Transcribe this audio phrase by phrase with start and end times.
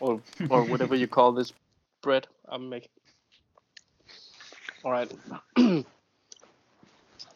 [0.00, 0.20] or
[0.50, 1.54] or whatever you call this
[2.02, 2.90] bread I'm making.
[4.84, 5.12] Alright.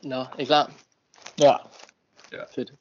[0.02, 0.72] Nå, er I klar?
[1.40, 1.56] Ja.
[2.54, 2.72] Fedt.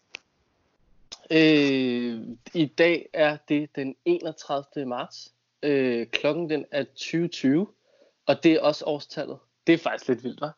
[1.31, 2.21] Øh,
[2.53, 4.85] I dag er det den 31.
[4.85, 5.33] marts.
[5.63, 7.73] Øh, klokken den er 20.20,
[8.25, 9.37] og det er også årstallet.
[9.67, 10.51] Det er faktisk lidt vildt, hva'?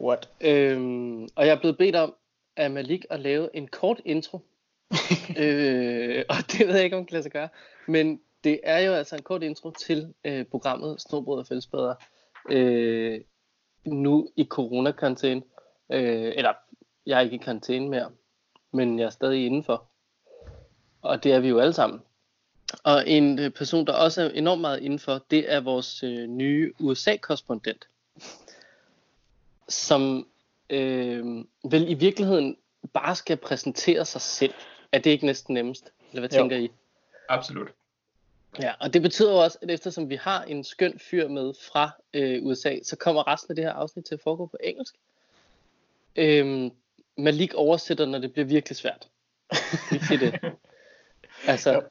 [0.00, 0.28] What?
[0.40, 2.14] Øhm, og jeg er blevet bedt om
[2.56, 4.40] af Malik at lave en kort intro.
[5.38, 7.48] øh, og det ved jeg ikke, om det kan lade sig gøre.
[7.86, 11.94] Men det er jo altså en kort intro til øh, programmet Snobrød og Fællesbader.
[12.50, 13.20] Øh,
[13.86, 15.42] nu i corona-karantæne.
[15.92, 16.52] Øh, eller,
[17.06, 18.10] jeg er ikke i karantæne mere.
[18.72, 19.86] Men jeg er stadig indenfor.
[21.02, 22.02] Og det er vi jo alle sammen.
[22.82, 26.72] Og en øh, person, der også er enormt meget indenfor, det er vores øh, nye
[26.80, 27.88] USA-korrespondent.
[29.68, 30.28] Som
[30.70, 32.56] øh, vel i virkeligheden
[32.92, 34.54] bare skal præsentere sig selv.
[34.92, 35.92] Er det ikke næsten nemmest?
[36.10, 36.42] Eller hvad Jo.
[36.42, 36.70] tænker I?
[37.28, 37.68] Absolut.
[38.62, 41.90] Ja, og det betyder jo også, at eftersom vi har en skøn fyr med fra
[42.14, 44.94] øh, USA, så kommer resten af det her afsnit til at foregå på engelsk.
[46.16, 46.70] Øhm,
[47.16, 49.08] Malik oversætter, når det bliver virkelig svært.
[49.92, 50.40] Vi siger det.
[51.46, 51.82] Altså,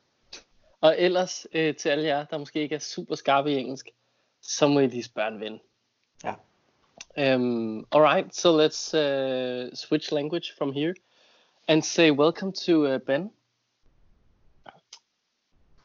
[0.81, 3.89] og ellers øh, til alle jer, der måske ikke er super skarpe i engelsk,
[4.41, 5.59] så må I lige spørge en ven.
[6.23, 6.33] Ja.
[7.35, 10.93] Um, alright, so let's uh, switch language from here
[11.67, 13.31] and say welcome to uh, Ben.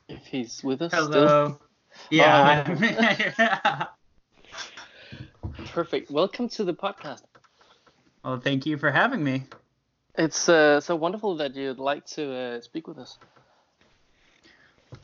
[0.09, 1.09] If he's with us still.
[1.09, 1.59] Hello.
[2.11, 2.65] Yeah.
[5.67, 6.11] Perfect.
[6.11, 7.23] Welcome to the podcast.
[8.23, 9.45] well, thank you for having me.
[10.17, 13.19] It's uh, so wonderful that you'd like to uh, speak with us.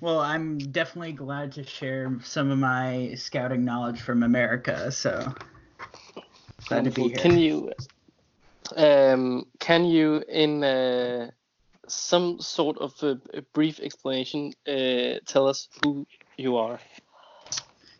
[0.00, 4.92] Well, I'm definitely glad to share some of my scouting knowledge from America.
[4.92, 5.34] So
[6.67, 7.17] glad to be here.
[7.17, 7.73] Can you,
[8.77, 11.30] um, can you, in uh,
[11.89, 16.06] some sort of a, a brief explanation, uh, tell us who
[16.36, 16.78] you are?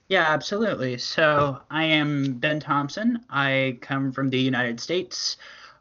[0.09, 0.99] Yeah, absolutely.
[0.99, 3.25] So I am Ben Thompson.
[3.31, 5.39] I come from the United States.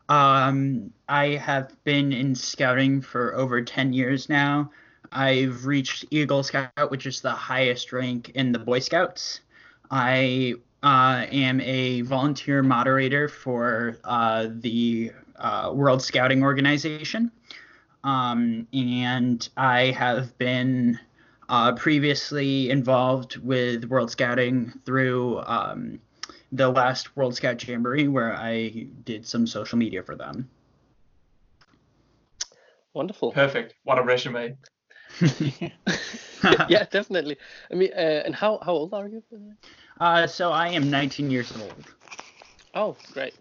[0.09, 4.71] Um, I have been in scouting for over 10 years now.
[5.11, 9.41] I've reached Eagle Scout, which is the highest rank in the Boy Scouts.
[9.91, 17.31] I uh, am a volunteer moderator for uh, the uh, World Scouting Organization.
[18.03, 20.99] Um, and I have been
[21.49, 25.99] uh, previously involved with World Scouting through um,
[26.51, 30.49] the last World Scout Jamboree, where I did some social media for them.
[32.93, 33.31] Wonderful.
[33.31, 33.75] Perfect.
[33.83, 34.55] What a resume.
[36.67, 37.37] yeah, definitely.
[37.71, 39.23] I mean, uh, and how how old are you?
[39.31, 39.37] by?
[39.99, 41.93] Uh, so I am 19 years old.
[42.73, 43.33] Oh, great.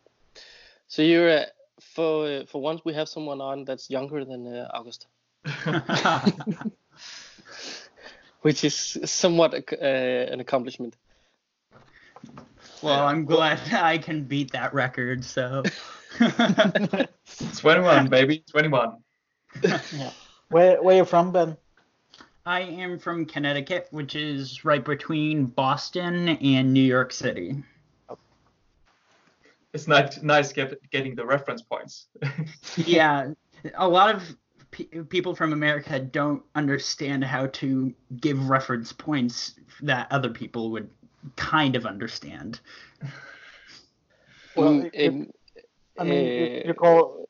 [0.88, 1.44] So you're uh,
[1.94, 5.06] for uh, for once we have someone on that's younger than uh, August,
[8.42, 10.96] which is somewhat uh, an accomplishment.
[12.82, 15.24] well, I'm glad I can beat that record.
[15.24, 15.62] So
[16.18, 18.44] 21, baby.
[18.50, 18.96] 21.
[19.62, 20.10] yeah.
[20.48, 21.56] Where where you from, Ben?
[22.44, 27.62] I am from Connecticut, which is right between Boston and New York City.
[29.72, 32.08] It's nice, nice get, getting the reference points.
[32.76, 33.30] yeah,
[33.74, 34.36] a lot of
[34.70, 40.90] pe- people from America don't understand how to give reference points that other people would
[41.36, 42.60] kind of understand.
[44.56, 45.28] Well, Mm, if-
[45.98, 47.28] I mean, you, uh, you call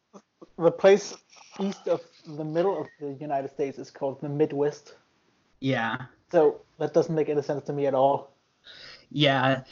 [0.59, 1.15] the place
[1.61, 4.95] east of the middle of the United States is called the Midwest.
[5.61, 5.97] Yeah,
[6.31, 8.33] So that doesn't make any sense to me at all.
[9.11, 9.63] yeah.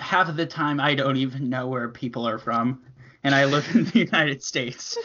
[0.00, 2.82] Half of the time, I don't even know where people are from,
[3.24, 4.98] and I live in the United States.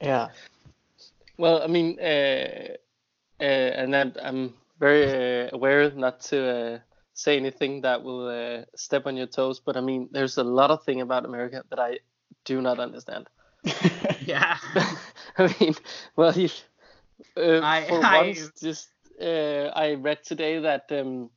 [0.00, 0.28] Yeah.
[1.38, 2.74] Well, I mean, uh,
[3.40, 6.78] uh, and then I'm very uh, aware not to uh,
[7.14, 10.70] say anything that will uh, step on your toes, but I mean, there's a lot
[10.70, 11.98] of thing about America that I
[12.44, 13.28] do not understand.
[14.26, 14.58] Yeah.
[15.38, 15.74] I mean,
[16.14, 16.48] well, you,
[17.36, 18.88] uh, I- for I- once, just
[19.20, 21.30] uh, I read today that um,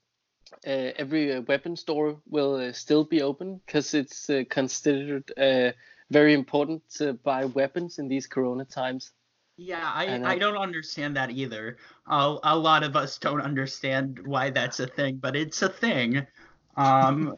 [0.65, 5.71] uh, every uh, weapon store will uh, still be open because it's uh, considered uh,
[6.11, 9.11] very important to buy weapons in these Corona times.
[9.57, 11.77] Yeah, I, And I I- don't understand that either.
[12.07, 16.25] A, a lot of us don't understand why that's a thing, but it's a thing.
[16.75, 17.35] Um,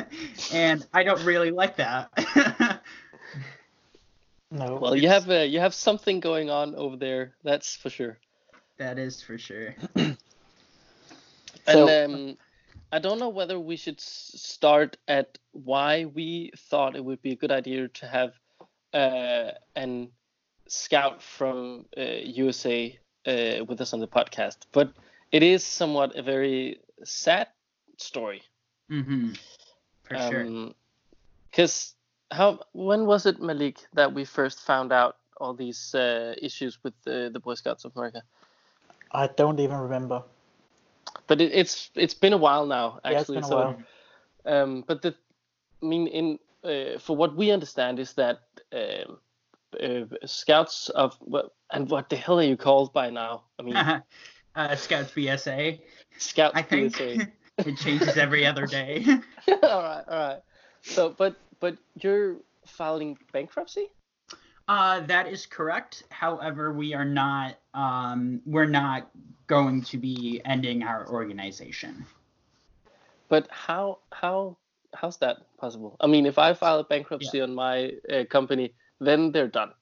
[0.52, 2.10] and I don't really like that.
[4.50, 4.78] No.
[4.80, 8.16] Well, you have uh, you have something going on over there, that's for sure.
[8.78, 9.74] that is for sure.
[11.70, 12.36] So- and um,
[12.90, 17.36] I don't know whether we should start at why we thought it would be a
[17.36, 18.32] good idea to have
[18.94, 20.08] uh, an
[20.66, 24.92] scout from uh, USA uh, with us on the podcast, but
[25.32, 27.48] it is somewhat a very sad
[27.98, 28.42] story.
[28.90, 29.32] Mm-hmm.
[30.04, 30.40] For sure.
[30.42, 30.74] Um,
[31.50, 31.94] Because
[32.30, 36.94] how when was it, Malik, that we first found out all these uh, issues with
[37.04, 38.22] the, the Boy Scouts of America?
[39.12, 40.22] I don't even remember.
[41.28, 43.38] But it, it's it's been a while now, Yeah, actually.
[43.38, 43.82] a so, while.
[44.44, 45.14] Um, but the,
[45.82, 48.40] I mean, in uh, for what we understand is that
[48.72, 49.18] um,
[49.80, 53.44] uh, scouts of what and what the hell are you called by now?
[53.58, 53.76] I mean,
[54.56, 55.80] uh, Scouts BSA.
[56.18, 56.56] scouts.
[56.56, 57.28] I think PSA.
[57.58, 59.04] it changes every other day.
[59.62, 60.40] all right, all right.
[60.82, 62.36] So, but but you're
[62.66, 63.90] filing bankruptcy.
[64.68, 66.04] Uh, that is correct.
[66.10, 67.56] However, we are not.
[67.72, 69.10] Um, we're not
[69.46, 72.04] going to be ending our organization.
[73.28, 74.56] But how how
[74.94, 75.96] how's that possible?
[76.00, 79.72] I mean, if I file a bankruptcy on my uh, company, then they're done.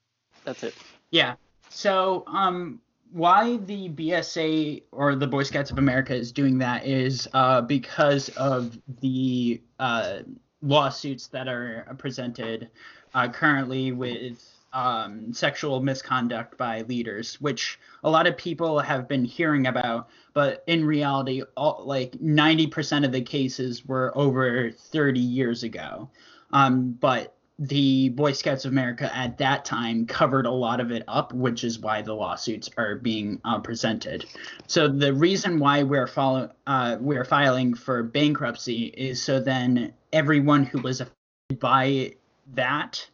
[0.44, 0.74] That's it.
[1.10, 1.34] Yeah.
[1.68, 2.80] So, um,
[3.12, 8.28] why the BSA or the Boy Scouts of America is doing that is uh, because
[8.30, 10.18] of the uh,
[10.62, 12.70] lawsuits that are presented
[13.14, 19.24] uh, currently with um, sexual misconduct by leaders, which a lot of people have been
[19.24, 25.62] hearing about, but in reality, all, like 90% of the cases were over 30 years
[25.62, 26.10] ago.
[26.52, 31.04] Um, but the Boy Scouts of America at that time covered a lot of it
[31.08, 34.26] up, which is why the lawsuits are being uh, presented.
[34.66, 40.64] So the reason why we're follow, uh, we're filing for bankruptcy is so then everyone
[40.64, 42.16] who was affected by
[42.52, 43.08] that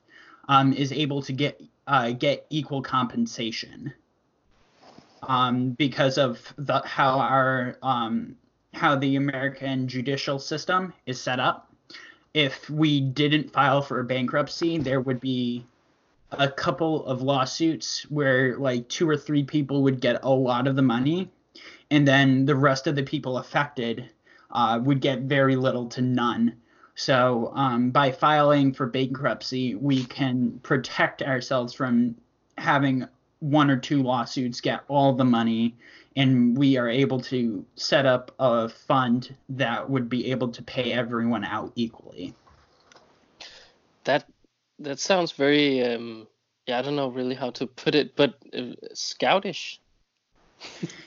[0.52, 3.93] um, is able to get uh, get equal compensation.
[5.22, 8.37] Um, because of the how our um,
[8.75, 11.72] how the American judicial system is set up
[12.34, 15.66] if we didn't file for bankruptcy, there would be
[16.31, 20.76] a couple of lawsuits where like two or three people would get a lot of
[20.76, 21.31] the money,
[21.90, 24.10] and then the rest of the people affected
[24.50, 26.56] uh, would get very little to none.
[27.02, 32.14] So um, by filing for bankruptcy, we can protect ourselves from
[32.58, 33.08] having
[33.40, 35.75] one or two lawsuits get all the money
[36.14, 40.93] and we are able to set up a fund that would be able to pay
[40.93, 42.37] everyone out equally.
[44.05, 44.25] That
[44.78, 46.28] that sounds very um
[46.69, 49.81] yeah, I don't know really how to put it, but uh, scoutish.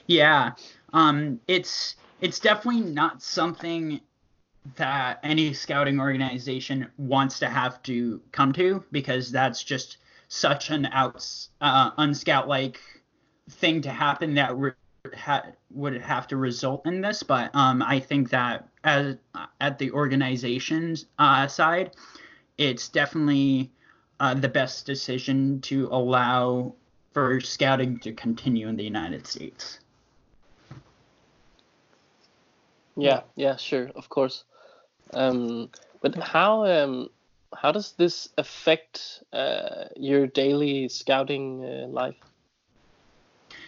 [0.07, 0.51] Yeah,
[0.94, 4.01] um, it's it's definitely not something
[4.75, 9.97] that any scouting organization wants to have to come to because that's just
[10.27, 12.79] such an outs uh, unscout-like
[13.51, 14.71] thing to happen that re-
[15.15, 17.21] ha- would have to result in this.
[17.21, 19.17] But um, I think that as
[19.62, 21.91] at the organization's uh, side,
[22.57, 23.71] it's definitely
[24.19, 26.73] uh, the best decision to allow
[27.13, 29.79] for scouting to continue in the United States.
[32.97, 34.45] Yeah, yeah, sure, of course.
[35.15, 35.69] Um,
[36.01, 37.09] but how um
[37.56, 42.15] how does this affect uh, your daily scouting uh, life?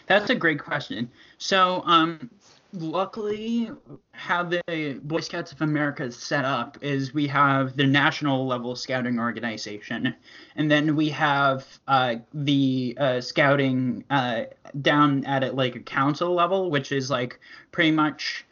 [0.08, 1.10] That's a great question.
[1.38, 2.30] So, um,
[2.74, 3.72] luckily,
[4.12, 8.76] how the Boy Scouts of America is set up is we have the national level
[8.76, 10.16] scouting organization,
[10.56, 14.44] and then we have uh, the uh, scouting uh,
[14.82, 17.40] down at it like a council level, which is like
[17.72, 18.46] pretty much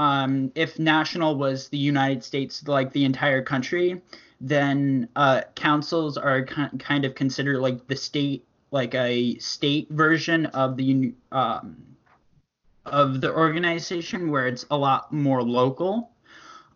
[0.00, 4.00] um, if national was the United States, like the entire country,
[4.40, 10.46] then uh, councils are ki- kind of considered like the state like a state version
[10.46, 11.76] of the um,
[12.86, 16.12] of the organization where it's a lot more local,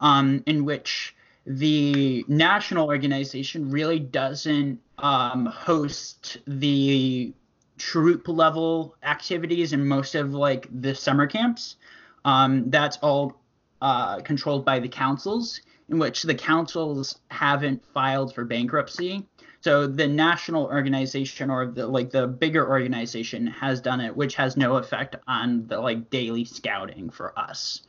[0.02, 1.16] um, in which
[1.46, 7.32] the national organization really doesn't um, host the
[7.78, 11.76] troop level activities in most of like the summer camps.
[12.24, 13.40] Um, that's all
[13.82, 19.26] uh, controlled by the councils, in which the councils haven't filed for bankruptcy.
[19.60, 24.56] So the national organization or the like the bigger organization has done it, which has
[24.56, 27.82] no effect on the like daily scouting for us.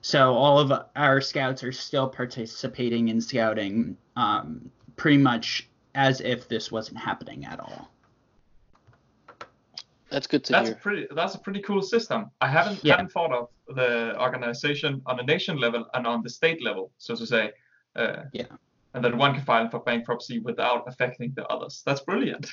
[0.00, 6.48] So all of our scouts are still participating in scouting, um, pretty much as if
[6.48, 7.90] this wasn't happening at all.
[10.14, 10.76] That's good to That's hear.
[10.76, 11.06] pretty.
[11.12, 12.30] That's a pretty cool system.
[12.40, 12.92] I haven't Yeah.
[12.94, 17.16] hadn't thought of the organization on a nation level and on the state level, so
[17.16, 17.50] to say.
[17.96, 18.46] Uh, Yeah.
[18.94, 21.82] And that one can file for bankruptcy without affecting the others.
[21.84, 22.48] That's brilliant.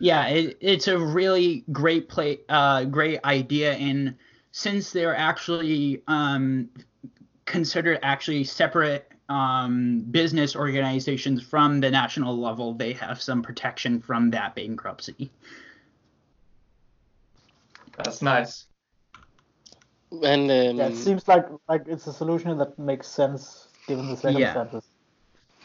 [0.00, 4.14] Yeah, it, it's a really great play, uh, great idea, and
[4.52, 6.68] since they're actually um,
[7.46, 14.30] considered actually separate um, business organizations from the national level, they have some protection from
[14.30, 15.30] that bankruptcy.
[17.98, 18.66] That's nice.
[20.10, 24.16] And um, Yeah, it seems like like it's a solution that makes sense given the
[24.16, 24.84] circumstances.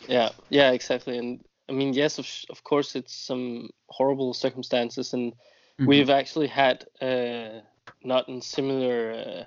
[0.07, 1.17] Yeah, yeah, yeah exactly.
[1.17, 5.33] And I mean, yes, of, of course, it's some horrible circumstances, and
[5.79, 5.87] Mhm.
[5.87, 7.61] we've actually had uh,
[8.03, 9.43] not in similar, uh,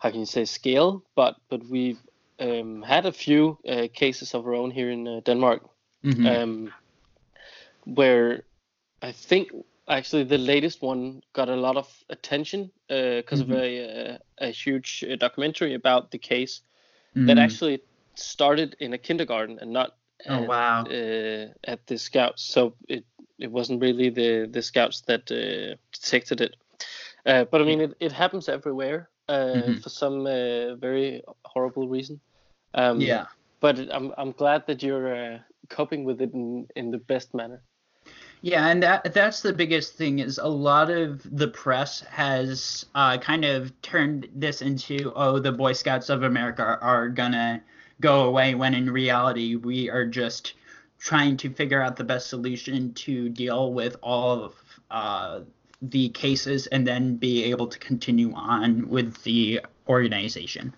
[0.00, 2.00] how can you say, scale, but but we've
[2.40, 5.62] um, had a few uh, cases of our own here in uh, Denmark,
[6.04, 6.26] Mhm.
[6.26, 6.72] um,
[7.84, 8.42] where
[9.02, 9.48] I think
[9.88, 15.04] actually the latest one got a lot of attention because of a uh, a huge
[15.10, 16.62] uh, documentary about the case
[17.26, 17.38] that Mhm.
[17.38, 17.82] actually
[18.14, 19.96] started in a kindergarten and not
[20.28, 20.84] Oh, at, wow.
[20.86, 22.42] uh, at the scouts.
[22.42, 23.04] So it
[23.38, 26.56] it wasn't really the the scouts that uh, detected it.
[27.26, 29.82] Uh, but I mean, it, it happens everywhere uh, Mhm.
[29.82, 32.20] for some uh, very horrible reason.
[32.74, 33.26] Um, yeah.
[33.60, 37.62] But I'm I'm glad that you're uh, coping with it in, in the best manner.
[38.42, 43.18] Yeah, and that that's the biggest thing is a lot of the press has uh,
[43.18, 47.62] kind of turned this into oh the Boy Scouts of America are, are gonna
[48.00, 50.54] go away when in reality we are just
[50.98, 54.54] trying to figure out the best solution to deal with all of
[54.90, 55.40] uh,
[55.82, 60.72] the cases and then be able to continue on with the organization.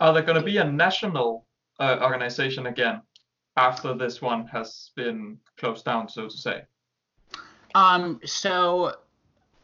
[0.00, 1.44] Are there going to be a national
[1.78, 3.02] uh, organization again
[3.56, 6.62] after this one has been closed down, so to say?
[7.74, 8.94] Um, so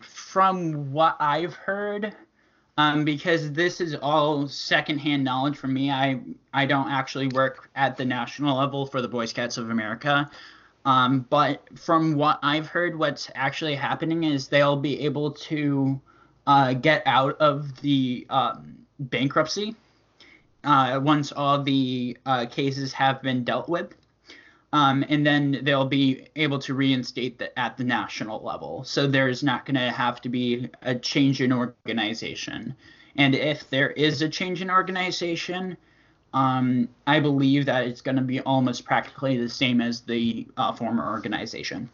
[0.01, 2.15] from what I've heard,
[2.79, 6.21] um, because this is all secondhand knowledge from me, I
[6.53, 10.31] I don't actually work at the national level for the Boy Scouts of America.
[10.85, 16.01] Um, but from what I've heard, what's actually happening is they'll be able to
[16.47, 19.75] uh, get out of the um, bankruptcy
[20.67, 23.95] uh, once all the uh, cases have been dealt with.
[24.73, 28.85] Um, and then they'll be able to reinstate that at the national level.
[28.85, 32.75] So there's not going to have to be a change in organization.
[33.17, 35.77] And if there is a change in organization,
[36.35, 40.73] um, I believe that it's going to be almost practically the same as the uh,
[40.73, 41.89] former organization.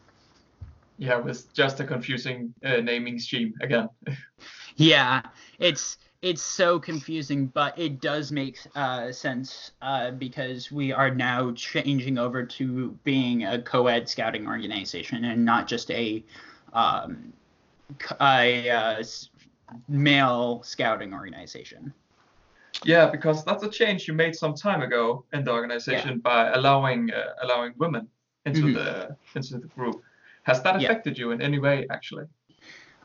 [0.98, 3.88] Yeah, with just a confusing uh, naming scheme again.
[4.76, 5.20] Yeah,
[5.58, 11.50] it's it's so confusing, but it does make uh, sense uh, because we are now
[11.52, 16.24] changing over to being a co-ed scouting organization and not just a
[16.72, 17.32] um,
[18.20, 19.02] a uh,
[19.88, 21.92] male scouting organization.
[22.84, 27.12] Yeah, because that's a change you made some time ago in the organization by allowing
[27.12, 28.08] uh, allowing women
[28.46, 28.74] into Mhm.
[28.74, 30.02] the into the group.
[30.44, 30.88] Has that Yeah.
[30.88, 32.24] affected you in any way, actually?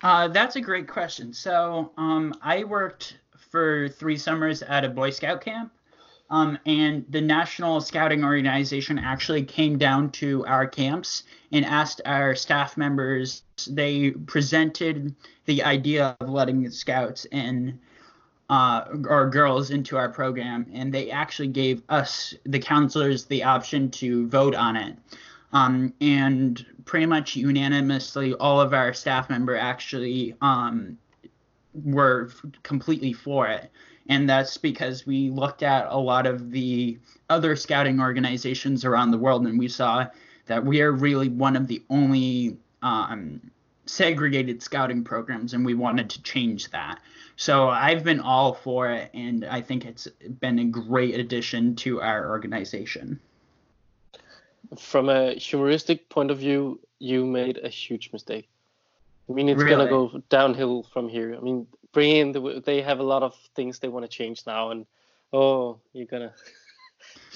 [0.03, 1.33] Uh, that's a great question.
[1.33, 3.17] So, um, I worked
[3.51, 5.71] for three summers at a Boy Scout camp,
[6.29, 12.35] um, and the National Scouting Organization actually came down to our camps and asked our
[12.35, 13.43] staff members.
[13.67, 17.79] They presented the idea of letting the scouts in.
[18.49, 23.91] Uh, or girls into our program, and they actually gave us, the counselors, the option
[23.91, 24.95] to vote on it.
[25.53, 30.97] Um, and pretty much unanimously, all of our staff member actually um,
[31.73, 32.31] were
[32.63, 33.71] completely for it.
[34.09, 36.97] And that's because we looked at a lot of the
[37.29, 40.07] other scouting organizations around the world, and we saw
[40.45, 43.51] that we are really one of the only um,
[43.85, 46.99] segregated scouting programs, and we wanted to change that.
[47.35, 50.07] So I've been all for it, and I think it's
[50.39, 53.19] been a great addition to our organization.
[54.77, 58.49] From a humoristic point of view, you made a huge mistake.
[59.29, 59.69] I mean, it's Really?
[59.69, 61.35] gonna go downhill from here.
[61.35, 64.45] I mean, bring in the they have a lot of things they want to change
[64.45, 64.85] now, and
[65.33, 66.33] oh, you're gonna.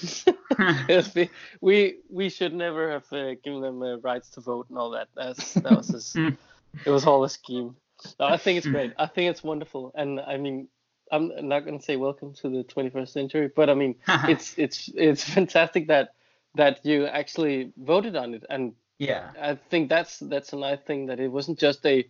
[1.60, 5.08] we we should never have uh, given them uh, rights to vote and all that.
[5.14, 7.76] That's that was just, it was all a scheme.
[8.18, 8.92] No, I think it's great.
[8.98, 10.68] I think it's wonderful, and I mean,
[11.10, 13.94] I'm not gonna say welcome to the 21st century, but I mean,
[14.28, 16.14] it's it's it's fantastic that
[16.54, 19.30] that you actually voted on it, and yeah.
[19.40, 22.08] I think that's that's a nice thing that it wasn't just a,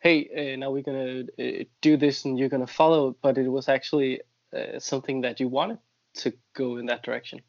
[0.00, 3.68] hey, uh, now we're gonna uh, do this and you're gonna follow, but it was
[3.68, 4.20] actually
[4.54, 5.78] uh, something that you wanted
[6.14, 7.40] to go in that direction.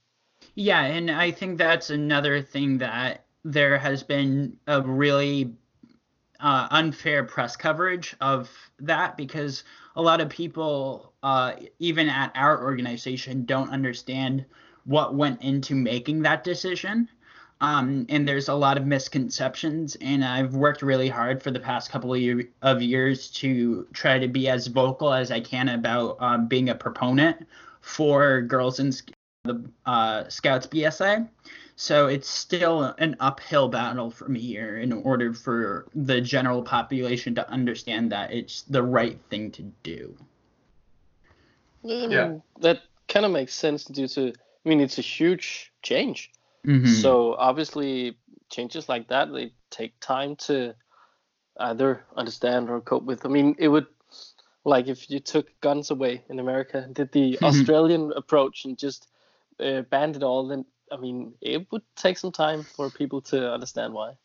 [0.56, 5.54] Yeah, and I think that's another thing that there has been a really
[6.40, 9.64] uh, unfair press coverage of that because
[9.96, 14.46] a lot of people, uh, even at our organization, don't understand
[14.86, 17.10] what went into making that decision.
[17.62, 21.92] Um, and there's a lot of misconceptions, and I've worked really hard for the past
[21.92, 26.16] couple of, year, of years to try to be as vocal as I can about
[26.22, 27.46] um, being a proponent
[27.82, 28.94] for girls in
[29.44, 31.28] the uh, Scouts BSA.
[31.76, 37.50] So it's still an uphill battle from here in order for the general population to
[37.50, 40.16] understand that it's the right thing to do.
[41.84, 42.36] Yeah.
[42.60, 44.34] That kind of makes sense due to,
[44.66, 46.32] I mean, it's a huge change.
[46.66, 47.02] Mhm.
[47.02, 48.18] So obviously,
[48.50, 50.76] changes like that they take time to
[51.60, 53.26] either understand or cope with.
[53.26, 53.88] I mean, it would
[54.66, 57.44] like if you took guns away in America, and did the Mhm.
[57.44, 59.08] Australian approach and just
[59.60, 63.52] uh, banned it all, then I mean, it would take some time for people to
[63.54, 64.18] understand why.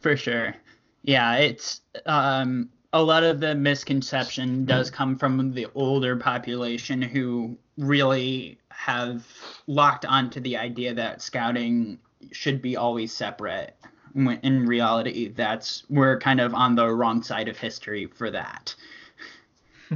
[0.00, 0.54] For sure.
[1.02, 7.56] Yeah, it's um a lot of the misconception does come from the older population who
[7.78, 9.26] really have
[9.66, 11.98] locked onto the idea that scouting
[12.32, 13.76] should be always separate.
[14.12, 18.74] When in reality, that's we're kind of on the wrong side of history for that.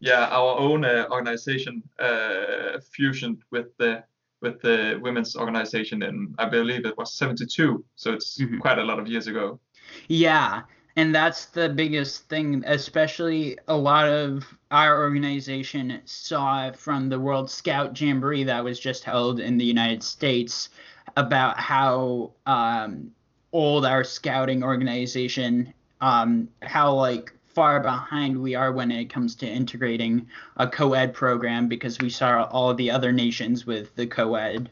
[0.00, 4.04] yeah, our own uh, organization uh, fusioned with the
[4.40, 8.60] with the women's organization in I believe it was 72, so it's Mhm.
[8.60, 9.60] quite a lot of years ago.
[10.08, 10.62] Yeah,
[10.96, 17.50] and that's the biggest thing, especially a lot of our organization saw from the World
[17.50, 20.68] Scout Jamboree that was just held in the United States
[21.16, 23.10] about how um,
[23.52, 29.46] old our scouting organization, um, how like far behind we are when it comes to
[29.46, 34.70] integrating a co-ed program because we saw all the other nations with the co-ed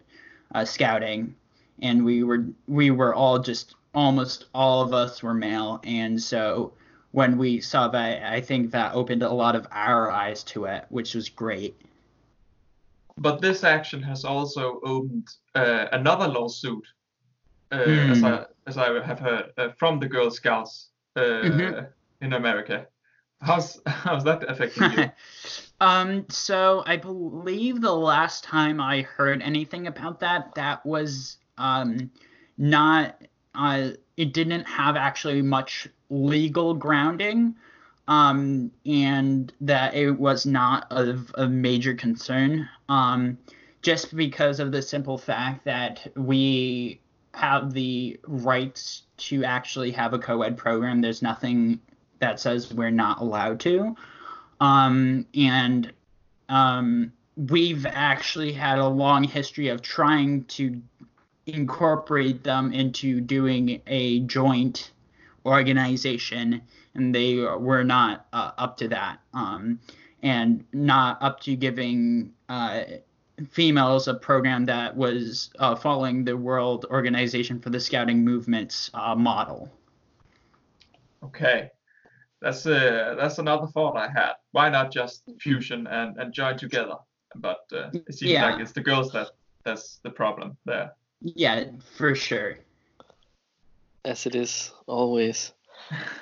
[0.55, 1.35] uh, scouting.
[1.83, 6.73] And we were we were all just almost all of us were male and so
[7.13, 10.85] when we saw that i think that opened a lot of our eyes to it
[10.91, 11.81] which was great
[13.17, 16.87] But this action has also opened uh, another lawsuit,
[17.73, 18.11] uh, Hmm.
[18.11, 21.93] as I as I have heard uh, from the Girl Scouts uh, Mhm.
[22.21, 22.87] in America.
[23.41, 25.11] How's how's that affecting you?
[25.81, 32.11] um so i believe the last time i heard anything about that that was um
[32.59, 33.17] not
[33.61, 37.55] uh it didn't have actually much legal grounding
[38.09, 43.39] um and that it was not of a major concern um
[43.83, 47.01] just because of the simple fact that we
[47.35, 51.01] have the rights to actually have a co-ed program.
[51.01, 51.81] There's nothing
[52.19, 53.97] that says we're not allowed to.
[54.61, 55.93] Um, and
[56.49, 60.83] um, we've actually had a long history of trying to
[61.53, 64.93] incorporate them into doing a joint
[65.47, 66.63] organization,
[66.95, 69.79] and they were not uh, up to that, um,
[70.23, 72.83] and not up to giving uh,
[73.51, 79.15] females a program that was uh, following the World Organization for the Scouting Movement's uh,
[79.15, 79.71] model.
[81.23, 81.71] Okay,
[82.41, 84.33] that's uh, that's another thought I had.
[84.53, 86.97] Why not just fusion and, and join together?
[87.37, 88.51] But uh, it seems Yeah.
[88.51, 89.29] like it's the girls that
[89.65, 90.93] that's the problem there.
[91.21, 91.65] Yeah,
[91.97, 92.59] for sure.
[94.05, 95.53] as it is always.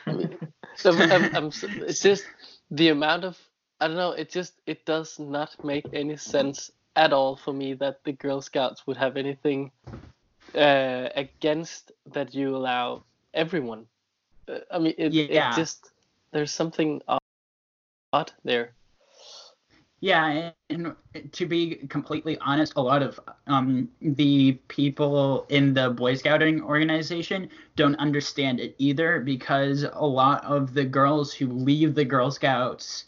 [0.07, 0.39] I mean,
[0.85, 1.53] I'm, I'm, I'm,
[1.87, 2.25] it's just
[2.71, 3.39] the amount of
[3.81, 4.11] I don't know.
[4.13, 8.41] It just it does not make any sense at all for me that the Girl
[8.43, 9.71] Scouts would have anything
[10.55, 13.87] uh, against that you allow everyone.
[14.49, 15.51] Uh, I mean, it, Yeah.
[15.53, 15.93] it just
[16.33, 17.21] there's something odd,
[18.13, 18.75] odd there.
[20.01, 20.95] Yeah, and
[21.33, 27.49] to be completely honest, a lot of um, the people in the Boy Scouting organization
[27.75, 33.07] don't understand it either because a lot of the girls who leave the Girl Scouts,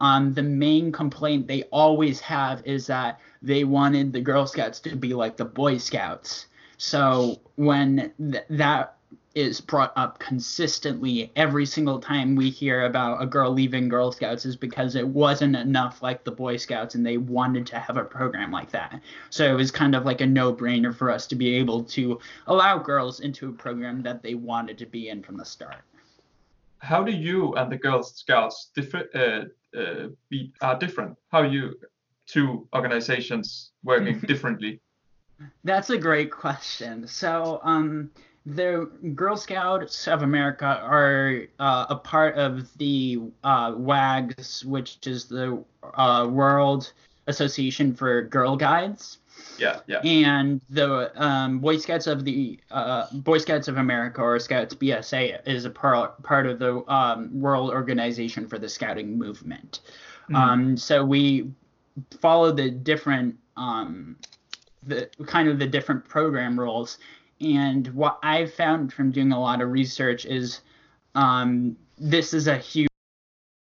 [0.00, 4.94] um, the main complaint they always have is that they wanted the Girl Scouts to
[4.96, 6.46] be like the Boy Scouts.
[6.76, 8.97] So when th- that
[9.34, 14.44] is brought up consistently every single time we hear about a girl leaving Girl Scouts
[14.44, 18.04] is because it wasn't enough like the Boy Scouts and they wanted to have a
[18.04, 19.00] program like that.
[19.30, 22.18] So it was kind of like a no brainer for us to be able to
[22.48, 25.82] allow girls into a program that they wanted to be in from the start.
[26.78, 31.16] How do you and the Girl Scouts differ, uh, uh, be, are different?
[31.30, 31.74] How are you
[32.26, 34.80] two organizations working differently?
[35.62, 37.06] That's a great question.
[37.06, 38.10] So, um,
[38.54, 45.26] the Girl Scouts of America are uh, a part of the uh, WAGGGS, which is
[45.26, 45.62] the
[45.94, 46.92] uh, World
[47.26, 49.18] Association for Girl Guides,
[49.58, 50.00] Yeah, yeah.
[50.00, 55.46] and the um, Boy Scouts of the uh, Boy Scouts of America or Scouts BSA
[55.46, 59.80] is a part part of the um, World Organization for the Scouting Movement.
[60.30, 60.36] Mm.
[60.36, 61.50] Um, so we
[62.20, 64.16] follow the different um,
[64.84, 66.98] the kind of the different program roles.
[67.40, 70.60] And what I've found from doing a lot of research is
[71.14, 72.88] um, this is a huge,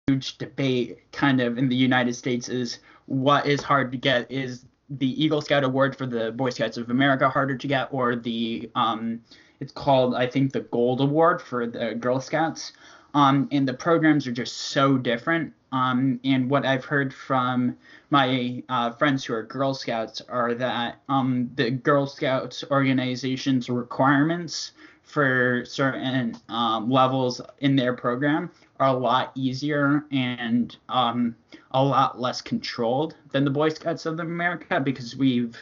[0.07, 4.65] huge debate kind of in the United States is what is hard to get is
[4.89, 8.69] the Eagle Scout Award for the Boy Scouts of America harder to get, or the
[8.75, 9.19] um,
[9.59, 12.73] it's called I think the Gold Award for the Girl Scouts.
[13.15, 15.54] Um, and the programs are just so different.
[15.71, 17.78] Um, and what I've heard from
[18.10, 24.73] my uh, friends who are Girl Scouts are that um, the Girl Scouts organization's requirements
[25.04, 31.36] for certain um, levels in their program are a lot easier and um,
[31.71, 35.58] a lot less controlled than the Boy Scouts of America because we've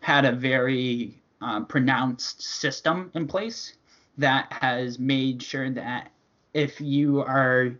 [0.00, 3.74] had a very uh, pronounced system in place
[4.18, 6.10] that has made sure that
[6.56, 7.76] if you are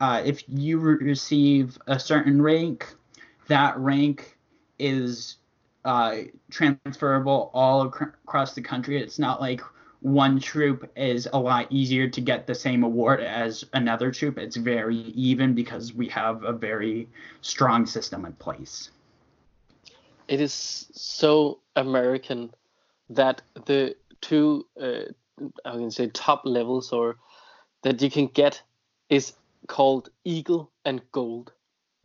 [0.00, 2.94] uh, if you receive a certain rank,
[3.46, 4.36] that rank
[4.78, 5.36] is
[5.84, 6.16] uh,
[6.50, 9.00] transferable all ac- across the country.
[9.00, 9.60] It's not like
[10.00, 14.38] one troop is a lot easier to get the same award as another troop.
[14.38, 17.08] It's very even because we have a very
[17.40, 18.90] strong system in place.
[20.28, 20.52] It is
[20.92, 22.50] so American
[23.10, 25.10] that the two, uh,
[25.64, 27.16] I can say, top levels or
[27.82, 28.62] that you can get
[29.08, 29.32] is
[29.66, 31.52] called Eagle and Gold.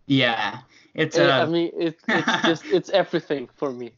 [0.05, 0.59] Yeah,
[0.93, 1.17] it's.
[1.17, 3.93] Uh, Uh, I mean, it, it's just it's everything for me.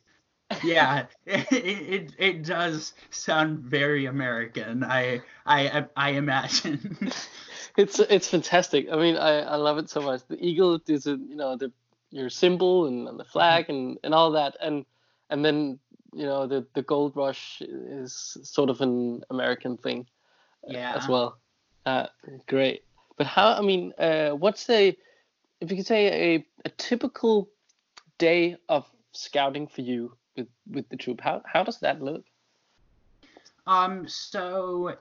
[0.64, 4.84] yeah, it, it it does sound very American.
[4.84, 7.12] I I I imagine.
[7.78, 8.88] It's it's fantastic.
[8.90, 10.22] I mean, I, I love it so much.
[10.30, 11.74] The eagle is a, you know the
[12.10, 14.86] your symbol and, and the flag and, and all that, and
[15.30, 15.80] and then
[16.14, 20.08] you know the the gold rush is sort of an American thing
[20.66, 20.96] yeah.
[20.96, 21.38] as well.
[21.86, 22.08] Uh,
[22.48, 22.84] great.
[23.18, 23.54] But how?
[23.54, 24.98] I mean, uh, what's a
[25.62, 27.50] if you could say a, a typical
[28.18, 31.22] day of scouting for you with with the troop?
[31.22, 32.24] How how does that look?
[33.68, 34.98] Um, so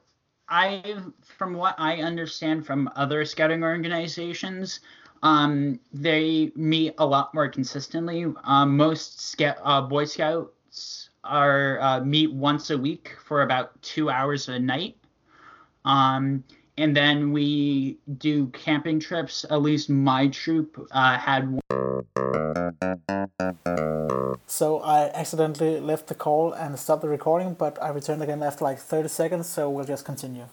[0.48, 4.80] I, from what I understand from other scouting organizations,
[5.22, 8.26] um, they meet a lot more consistently.
[8.44, 14.10] Um, most scout, uh, Boy Scouts are uh, meet once a week for about two
[14.10, 14.96] hours a night.
[15.84, 16.44] Um,
[16.76, 19.44] and then we do camping trips.
[19.50, 21.60] At least my troop uh, had
[24.46, 28.64] So I accidentally left the call and stopped the recording, but I returned again after
[28.64, 30.46] like 30 seconds, so we'll just continue.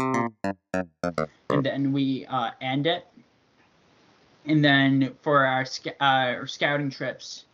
[0.00, 3.06] and then we uh, end it.
[4.46, 7.44] And then for our, sc- uh, our scouting trips,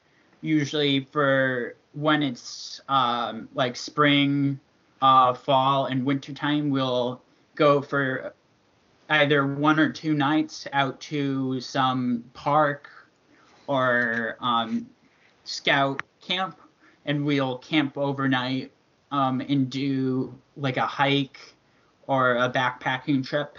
[0.40, 4.60] usually for when it's um, like spring,
[5.02, 7.20] uh, fall, and winter time, we'll
[7.54, 8.34] go for
[9.10, 12.88] either one or two nights out to some park
[13.66, 14.86] or um,
[15.44, 16.58] scout camp,
[17.04, 18.72] and we'll camp overnight
[19.10, 21.38] um, and do like a hike
[22.06, 23.58] or a backpacking trip.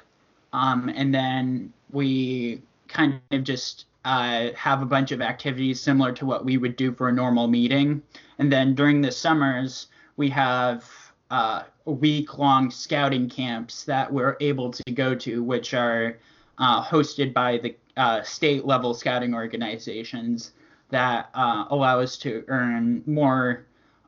[0.54, 6.26] Um, and then we kind of just uh, have a bunch of activities similar to
[6.26, 8.02] what we would do for a normal meeting.
[8.40, 10.86] And then during the summers, we have
[11.32, 16.18] uh, week long scouting camps that we're able to go to, which are
[16.58, 20.52] uh, hosted by the uh, state level scouting organizations
[20.90, 23.66] that uh, allow us to earn more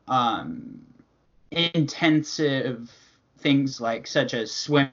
[0.08, 0.80] um,
[1.50, 2.90] intensive
[3.38, 4.90] things like such as swim,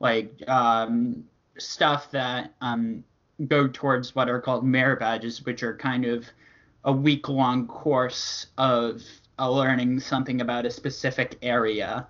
[0.00, 1.24] like um,
[1.58, 3.04] stuff that um,
[3.46, 6.26] go towards what are called merit badges, which are kind of
[6.84, 9.02] a week long course of
[9.38, 12.06] learning something about a specific area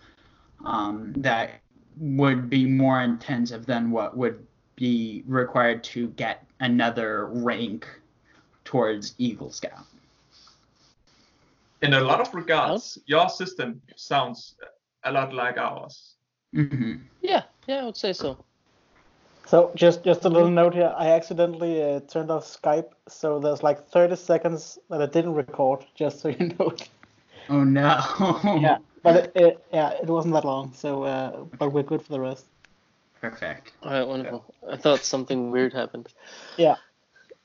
[0.64, 1.60] um, that
[1.98, 7.86] would be more intensive than what would be required to get another rank
[8.64, 9.84] towards Eagle Scout.
[11.82, 14.56] In a lot of regards, your system sounds
[15.04, 16.14] a lot like ours.
[16.52, 18.44] hmm Yeah, yeah, I would say so.
[19.46, 20.92] So just just a little note here.
[20.96, 25.86] I accidentally uh, turned off Skype, so there's like 30 seconds that I didn't record.
[25.94, 26.72] Just so you know.
[27.50, 28.58] Oh no.
[28.60, 30.72] yeah, but it, it yeah it wasn't that long.
[30.74, 32.44] So uh, but we're good for the rest.
[33.20, 33.72] Perfect.
[33.82, 34.54] All right, wonderful.
[34.70, 36.08] I thought something weird happened.
[36.56, 36.76] Yeah.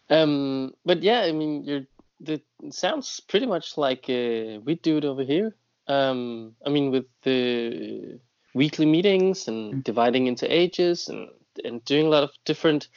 [0.10, 1.82] Um, but yeah, I mean, you're.
[2.20, 5.56] The, it sounds pretty much like uh, we do it over here.
[5.88, 8.20] Um, I mean, with the
[8.54, 9.84] weekly meetings and Mm.
[9.84, 11.30] dividing into ages and
[11.66, 12.88] and doing a lot of different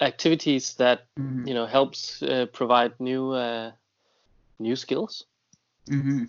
[0.00, 1.46] activities that Mhm.
[1.46, 3.72] you know helps uh, provide new uh,
[4.58, 5.24] new skills.
[5.88, 6.24] Hmm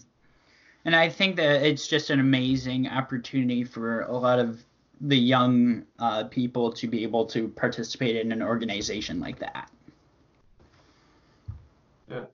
[0.86, 4.64] And I think that it's just an amazing opportunity for a lot of
[5.02, 9.70] the young uh, people to be able to participate in an organization like that.
[12.10, 12.26] Yeah.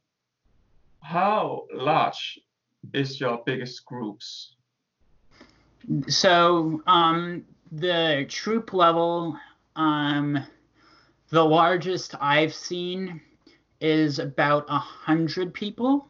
[1.01, 2.39] How large
[2.93, 4.55] is your biggest groups?
[6.08, 9.38] So um, the troop level,
[9.75, 10.43] um,
[11.29, 13.21] the largest I've seen
[13.82, 16.08] is about a hundred people,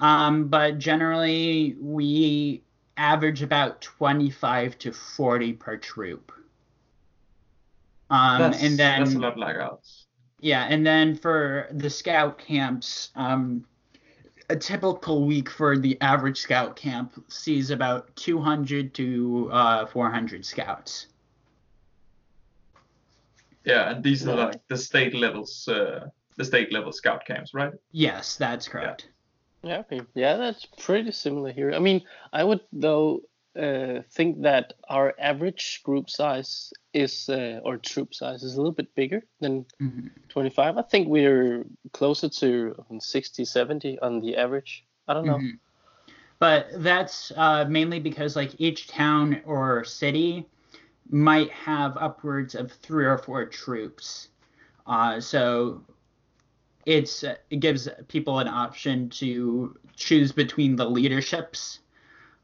[0.00, 2.62] um, but generally we
[2.96, 6.32] average about twenty-five to forty per troop.
[8.10, 10.06] Um, that's, and then that's a lot like ours.
[10.40, 13.64] yeah, and then for the scout camps, um,
[14.50, 21.06] a typical week for the average scout camp sees about 200 to uh, 400 scouts.
[23.64, 27.72] Yeah, and these are like the state levels, uh, the state level scout camps, right?
[27.92, 29.06] Yes, that's correct.
[29.06, 29.10] Yeah,
[29.64, 30.00] okay.
[30.14, 31.72] Yeah, that's pretty similar here.
[31.72, 33.22] I mean, I would though
[33.56, 38.72] uh, think that our average group size is uh, or troop size is a little
[38.72, 40.10] bit bigger than Mhm.
[40.28, 40.78] 25.
[40.78, 44.84] I think we're closer to 60, 70 on the average.
[45.08, 45.38] I don't know.
[45.38, 45.58] Mhm.
[46.38, 50.46] But that's uh, mainly because like each town or city
[51.10, 54.28] might have upwards of three or four troops.
[54.86, 55.82] Uh, so
[56.86, 61.80] it's it gives people an option to choose between the leaderships,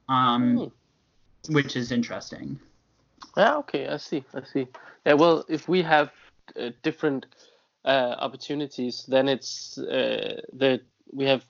[0.09, 1.55] um, Hmm.
[1.55, 2.59] which is interesting.
[3.37, 4.67] Yeah, okay, I see, I see.
[5.07, 6.11] Yeah, well, if we have
[6.61, 7.27] uh, different
[7.85, 10.81] uh, opportunities, then it's uh, that
[11.13, 11.45] we have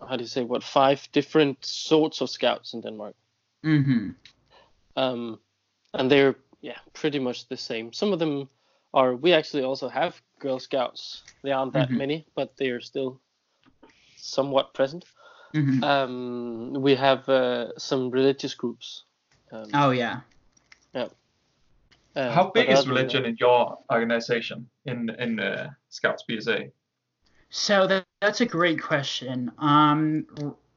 [0.00, 3.14] how do you say what five different sorts of scouts in Denmark,
[3.64, 4.10] Mm-hmm.
[4.96, 5.38] um,
[5.94, 7.92] and they're yeah pretty much the same.
[7.92, 8.48] Some of them
[8.96, 9.14] are.
[9.14, 11.22] We actually also have Girl Scouts.
[11.42, 11.98] They aren't that Mhm.
[11.98, 13.20] many, but they are still
[14.16, 15.04] somewhat present.
[15.52, 19.04] hmm Um, we have uh, some religious groups.
[19.52, 20.20] Um, oh yeah.
[20.94, 21.08] uh,
[22.32, 26.72] How big is other than religion in your organization in in uh, Scouts BSA?
[27.50, 29.52] So that, that's a great question.
[29.58, 30.26] Um,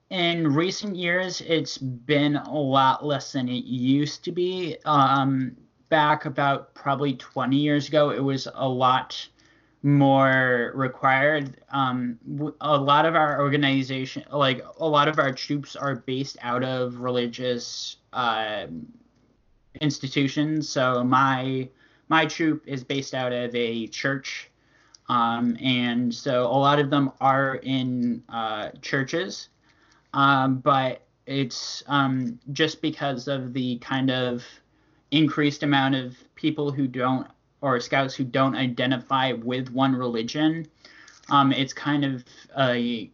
[0.10, 4.78] in recent years, it's been a lot less than it used to be.
[4.86, 5.56] Um,
[5.89, 9.28] back about probably 20 years ago, it was a lot
[9.82, 11.62] more required.
[11.71, 12.19] Um,
[12.62, 16.99] a lot of our organization, like a lot of our troops, are based out of
[16.99, 18.88] religious um
[19.82, 20.67] institutions.
[20.67, 21.69] So my
[22.10, 24.49] my troop is based out of a church
[25.10, 29.49] um, and so a lot of them are in uh, churches,
[30.13, 34.45] um, but it's um, just because of the kind of
[35.12, 37.28] increased amount of people who don't
[37.62, 40.65] or scouts who don't identify with one religion.
[41.30, 42.24] Um, it's kind of
[42.58, 43.12] a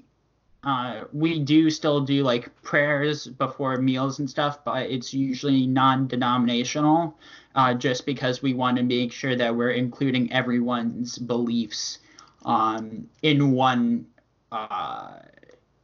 [0.64, 7.16] uh, we do still do like prayers before meals and stuff, but it's usually non-denominational
[7.54, 12.00] uh, just because we want to make sure that we're including everyone's beliefs
[12.46, 14.08] um, in one
[14.52, 15.20] uh,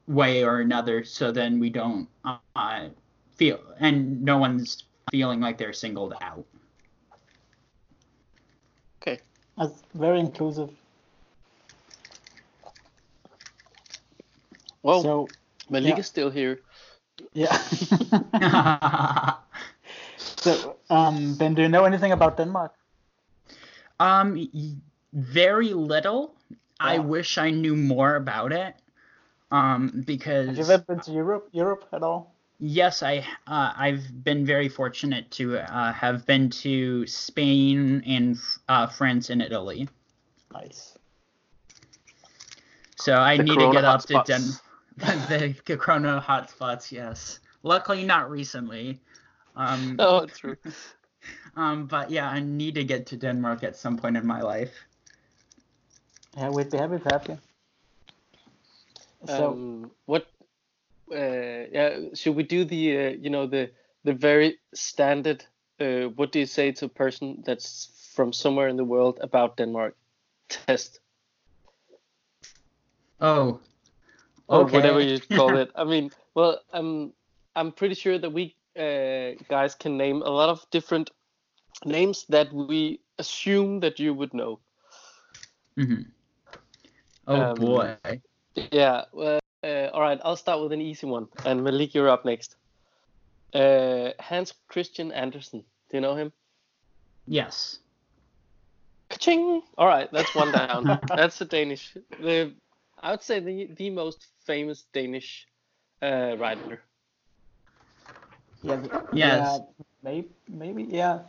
[0.08, 2.88] way or another, so then we don't uh,
[3.36, 6.46] feel and no one's feeling like they're singled out.
[9.02, 9.20] Okay.
[9.58, 10.70] That's very inclusive.
[14.84, 15.28] Well, so
[15.70, 16.00] Malik yeah.
[16.00, 16.60] is still here.
[17.34, 17.56] yeah.
[20.18, 22.74] so um, Ben, do you know anything about Denmark?
[24.02, 24.50] um,
[25.14, 26.34] very little.
[26.80, 28.76] I wish I knew more about it.
[29.52, 31.50] Um, because Have you ever been to Europe?
[31.52, 32.31] Europe at all?
[32.64, 38.38] Yes, I uh, I've been very fortunate to uh, have been to Spain and
[38.70, 39.90] uh, France and Italy.
[40.54, 40.96] Nice.
[42.98, 44.62] So I The need to get up to hotspots.
[44.98, 46.92] Den the Corona hotspots.
[46.92, 49.02] Yes, luckily not recently.
[49.56, 50.56] Um, Oh, true.
[51.56, 54.86] um, but yeah, I need to get to Denmark at some point in my life.
[56.38, 57.40] Yeah, we'd be happy to have you.
[59.26, 60.28] So um, what?
[61.12, 63.72] Uh, yeah, should we do the uh, you know the
[64.04, 65.46] the very standard?
[65.80, 69.58] Uh, what do you say to a person that's from somewhere in the world about
[69.58, 69.96] Denmark?
[70.50, 71.00] Test
[73.20, 73.60] Oh,
[74.48, 74.68] or okay.
[74.68, 75.72] whatever you call it.
[75.76, 77.14] I mean, well, I'm
[77.56, 81.12] I'm pretty sure that we uh, guys can name a lot of different
[81.86, 84.60] names that we assume that you would know.
[85.78, 86.02] Mm-hmm.
[87.28, 87.98] Oh Um, boy.
[88.72, 89.06] Yeah.
[89.14, 89.41] Well, uh,
[90.02, 90.20] all right.
[90.26, 92.56] I'll start with an easy one, and Malik, you're up next.
[93.54, 95.60] Uh, Hans Christian Andersen.
[95.90, 96.32] Do you know him?
[97.28, 97.78] Yes.
[99.12, 99.62] Ka-ching!
[99.78, 101.00] All right, that's one down.
[101.08, 101.96] that's a Danish.
[102.20, 102.52] The
[103.04, 105.48] I would say the the most famous Danish
[106.02, 106.82] uh, writer.
[108.64, 108.82] yeah,
[109.14, 109.14] Yes.
[109.14, 109.58] yeah,
[110.02, 111.20] maybe, maybe, yeah.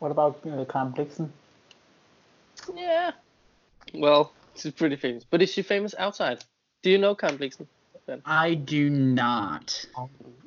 [0.00, 1.30] What about uh, Karen Blixen?
[2.74, 3.12] Yeah.
[3.94, 6.44] Well, she's pretty famous, but is she famous outside?
[6.82, 7.66] Do you know Karen Blixen?
[8.24, 9.84] I do not.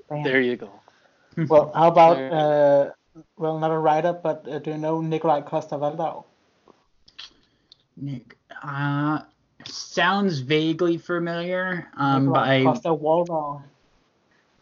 [0.09, 0.23] Damn.
[0.23, 0.71] There you go.
[1.49, 2.91] Well, how about Uh,
[3.37, 6.23] well, not a writer, but uh, do you know Nikolaj Coster-Waldau?
[7.97, 8.37] Nick.
[8.63, 9.19] Uh,
[9.65, 13.63] sounds vaguely familiar, um, but I Costa Waldau.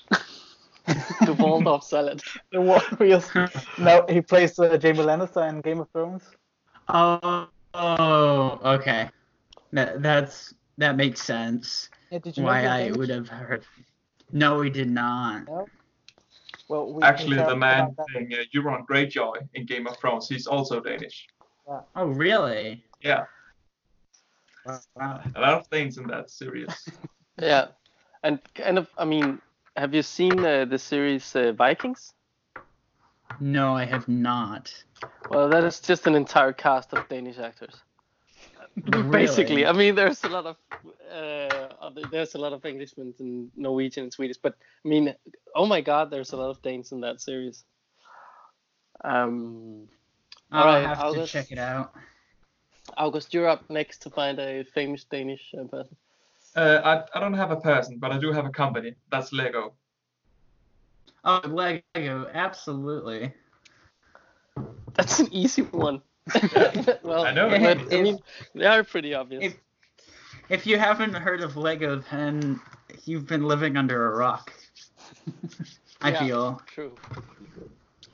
[1.25, 2.21] the Waldorf salad.
[2.51, 3.29] The Warriors.
[3.77, 6.23] no, he plays uh, Jamie Lannister in Game of Thrones.
[6.89, 9.09] oh, oh okay,
[9.71, 11.89] that that's that makes sense.
[12.13, 13.65] Yeah, did you Why he I would have heard.
[14.31, 15.47] No, we did not.
[16.69, 20.45] Well, we Actually, can the man playing uh, Euron Greyjoy in Game of Thrones, he's
[20.45, 21.25] also Danish.
[21.95, 22.83] Oh, really?
[23.01, 23.25] Yeah,
[24.95, 25.23] Wow.
[25.35, 26.69] a lot of things in that series.
[27.41, 27.69] Yeah,
[28.21, 29.41] and kind of, I mean,
[29.75, 32.13] have you seen uh, the series uh, Vikings?
[33.39, 34.71] No, I have not.
[35.31, 37.81] Well, that is just an entire cast of Danish actors.
[39.11, 39.65] Basically, Really?
[39.67, 40.57] I mean, there's a lot of
[41.11, 45.13] uh, other- there's a lot of Englishmen and Norwegian and Swedish, but I mean,
[45.55, 47.63] oh my God, there's a lot of Danes in that series.
[49.03, 49.87] Um,
[50.51, 51.93] I'll Alright, have I'll to just- check it out.
[52.97, 55.95] August, you're up next to find a famous Danish uh, person.
[56.55, 56.81] Uh,
[57.13, 58.95] I, I don't have a person, but I do have a company.
[59.09, 59.73] That's Lego.
[61.23, 63.33] Oh, Lego, absolutely.
[64.95, 66.01] That's an easy one.
[67.03, 67.49] well, I know.
[67.49, 68.17] but, I mean,
[68.55, 69.43] they are pretty obvious.
[69.43, 69.55] If
[70.49, 72.59] if you haven't heard of Lego, then
[73.05, 74.53] you've been living under a rock.
[76.01, 76.19] I Yeah.
[76.25, 76.61] feel.
[76.67, 76.95] True.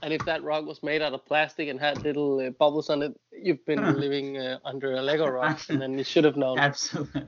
[0.02, 3.02] And if that rock was made out of plastic and had little uh, bubbles on
[3.04, 6.58] it, you've been living uh, under a Lego rock, and then you should have known.
[6.58, 7.24] Absolutely.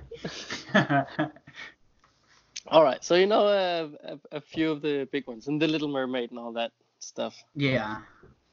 [2.68, 3.90] All right, so you know uh,
[4.32, 7.36] a, a few of the big ones, and the Little Mermaid and all that stuff.
[7.56, 8.02] yeah.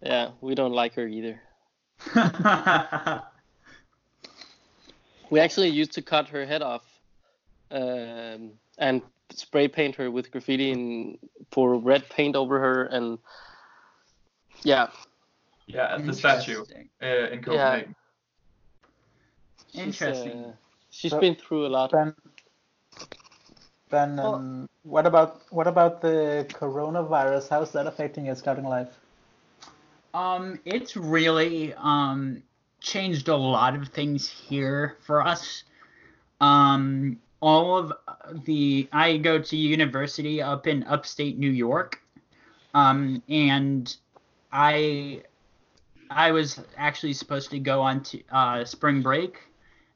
[0.00, 1.42] Yeah, we don't like her either.
[5.30, 6.84] We actually used to cut her head off,
[7.70, 11.18] um, and spray paint her with graffiti and
[11.50, 13.18] pour red paint over her, and
[14.62, 14.88] yeah,
[15.66, 16.64] Yeah, at the statue
[17.02, 17.94] uh, in Copenhagen.
[19.70, 20.44] she's, Interesting.
[20.46, 20.52] uh,
[20.90, 21.90] she's So- been through a lot.
[21.90, 22.14] Then,
[23.90, 27.50] then um, what about what about the coronavirus?
[27.50, 28.98] How's that affecting your scouting life?
[30.14, 32.42] Um, it's really um
[32.80, 35.64] changed a lot of things here for us.
[36.40, 37.92] Um, all of
[38.44, 42.00] the I go to university up in upstate New York,
[42.74, 43.94] um, and
[44.52, 45.22] I
[46.10, 49.38] I was actually supposed to go on to uh, spring break,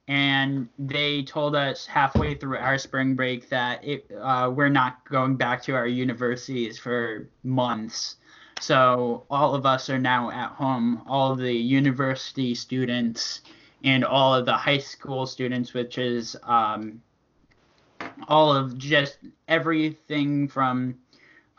[0.09, 5.37] and they told us halfway through our spring break that it uh, we're not going
[5.37, 8.17] back to our universities for months.
[8.63, 11.03] So all of us are now at home.
[11.09, 13.41] All of the university students
[13.83, 17.03] and all of the high school students, which is um,
[18.29, 20.95] all of just everything from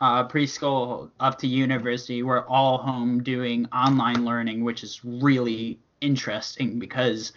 [0.00, 6.78] uh, preschool up to university, we're all home doing online learning, which is really interesting
[6.78, 7.32] because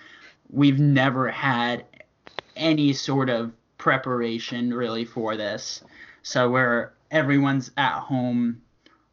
[0.49, 1.83] we've never had
[2.55, 5.83] any sort of preparation really for this.
[6.23, 8.61] So we're everyone's at home,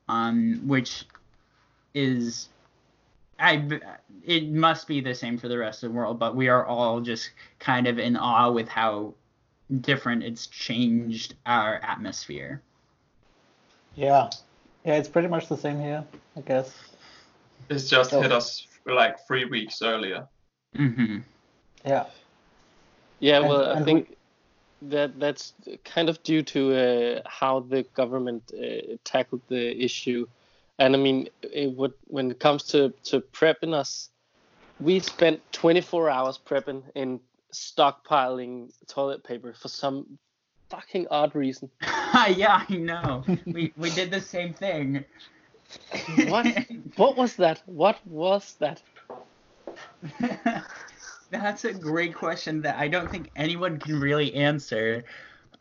[0.08, 1.04] um, which
[1.94, 2.48] is
[3.38, 3.80] I
[4.24, 7.00] it must be the same for the rest of the world, but we are all
[7.00, 9.14] just kind of in awe with how
[9.80, 12.60] different it's changed our atmosphere.
[13.96, 14.30] Yeah,
[14.84, 16.04] yeah, it's pretty much the same here,
[16.36, 16.74] I guess.
[17.68, 18.20] It's just Oh.
[18.20, 20.26] hit us like three weeks earlier.
[20.76, 21.18] hmm
[21.84, 22.06] Yeah,
[23.20, 24.13] Yeah, And- well, I and think
[24.90, 25.52] that that's
[25.84, 30.26] kind of due to uh, how the government uh, tackled the issue,
[30.78, 34.10] and I mean, it would, when it comes to to prepping us,
[34.80, 37.20] we spent 24 hours prepping and
[37.52, 40.18] stockpiling toilet paper for some
[40.70, 41.70] fucking odd reason.
[41.82, 43.24] yeah, I know.
[43.46, 45.04] we we did the same thing.
[46.26, 46.46] What?
[46.96, 47.62] what was that?
[47.66, 48.82] What was that?
[51.40, 55.04] That's a great question that I don't think anyone can really answer.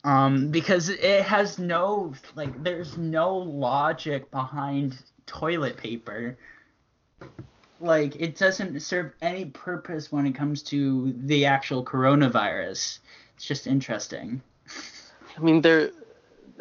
[0.04, 6.38] Um, because it has no like there's no logic behind toilet paper.
[7.80, 13.00] Like it doesn't serve any purpose when it comes to the actual coronavirus.
[13.36, 14.42] It's just interesting.
[15.38, 15.92] I mean, there.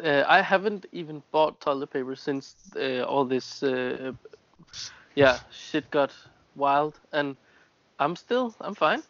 [0.03, 4.11] Uh, I haven't even bought toilet paper since uh, all this, uh,
[5.15, 6.11] yeah, shit got
[6.55, 7.37] wild, and
[8.03, 9.03] I'm still, I'm fine.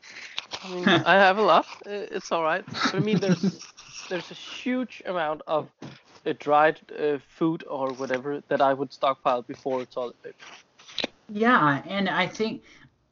[0.63, 1.65] I mean, I have a lot.
[1.85, 2.65] Uh, it's all right.
[2.91, 3.65] But I mean, there's,
[4.09, 5.69] there's a huge amount of
[6.25, 10.45] uh, dried uh, food or whatever that I would stockpile before toilet paper.
[11.29, 12.63] Yeah, and I think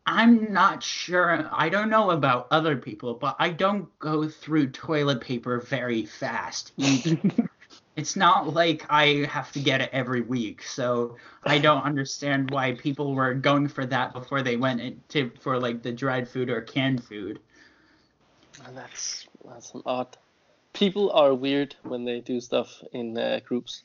[0.05, 1.49] I'm not sure.
[1.51, 6.73] I don't know about other people, but I don't go through toilet paper very fast.
[7.95, 12.73] it's not like I have to get it every week, so I don't understand why
[12.73, 16.61] people were going for that before they went into for like the dried food or
[16.61, 17.39] canned food.
[18.65, 20.17] And that's that's an odd.
[20.73, 23.83] People are weird when they do stuff in uh, groups.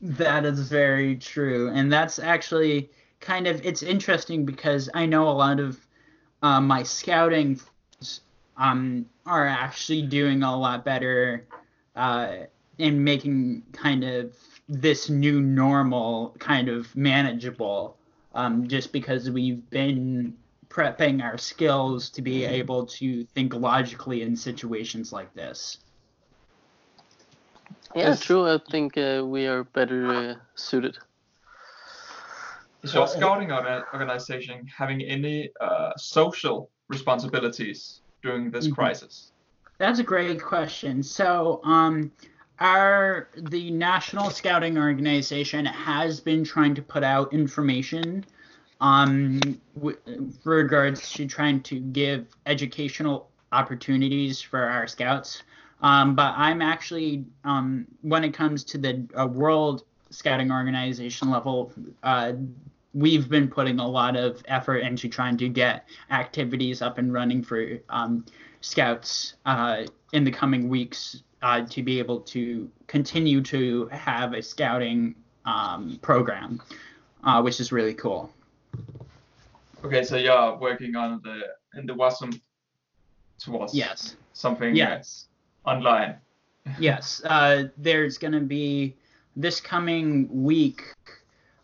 [0.00, 5.30] That is very true, and that's actually kind of it's interesting because I know a
[5.30, 5.78] lot of
[6.42, 7.60] uh, my scouting
[8.56, 11.46] um are actually doing a lot better
[11.94, 12.46] uh,
[12.78, 14.36] in making kind of
[14.68, 17.96] this new normal kind of manageable.
[18.34, 20.36] Um, just because we've been
[20.68, 25.78] prepping our skills to be able to think logically in situations like this.
[27.94, 28.20] Yeah, Yes.
[28.20, 28.46] true.
[28.46, 30.98] I think uh, we are better uh, suited.
[32.82, 38.74] Is your Well, scouting organization having any uh, social responsibilities during this Mhm.
[38.74, 39.32] crisis?
[39.78, 41.02] That's a great question.
[41.02, 42.12] So, um,
[42.60, 48.24] our the National Scouting Organization has been trying to put out information,
[48.80, 49.40] um,
[49.74, 49.98] with
[50.44, 55.42] regards to trying to give educational opportunities for our scouts.
[55.80, 61.72] Um, but I'm actually, um, when it comes to the uh, World Scouting Organization level,
[62.02, 62.32] uh,
[62.94, 67.42] we've been putting a lot of effort into trying to get activities up and running
[67.42, 68.24] for um,
[68.60, 74.42] scouts uh, in the coming weeks uh, to be able to continue to have a
[74.42, 75.14] scouting
[75.44, 76.60] um, program,
[77.24, 78.30] uh, which is really cool.
[79.84, 81.40] Okay, so you're working on the
[81.78, 82.40] in the WOSM
[83.38, 84.16] towards Yes.
[84.32, 85.26] something Yes.
[85.64, 86.16] online.
[86.78, 87.22] Yes.
[87.24, 88.94] Uh, there's going to be
[89.36, 90.82] this coming week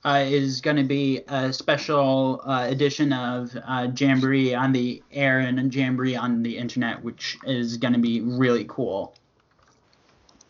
[0.04, 5.40] uh, is going to be a special uh, edition of uh, Jamboree on the air
[5.40, 9.14] and Jamboree on the internet, which is going to be really cool.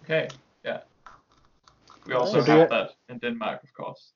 [0.04, 0.28] Okay,
[0.64, 0.80] yeah.
[2.06, 4.12] We also So have you- that in Denmark, of course.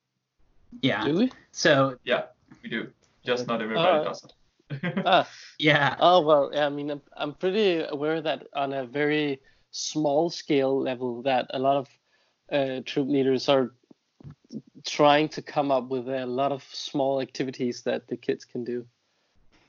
[0.83, 1.05] Yeah.
[1.05, 1.31] Do we?
[1.53, 2.23] So Yeah,
[2.63, 2.93] we do.
[3.25, 4.33] Just not everybody Uh, does it.
[5.07, 5.27] Ah,
[5.59, 5.97] yeah.
[6.01, 6.51] oh well.
[6.53, 11.47] Yeah, I mean, I'm, I'm pretty aware that on a very small scale level, that
[11.55, 11.89] a lot of
[12.53, 13.71] uh, troop leaders are
[14.85, 18.85] trying to come up with a lot of small activities that the kids can do.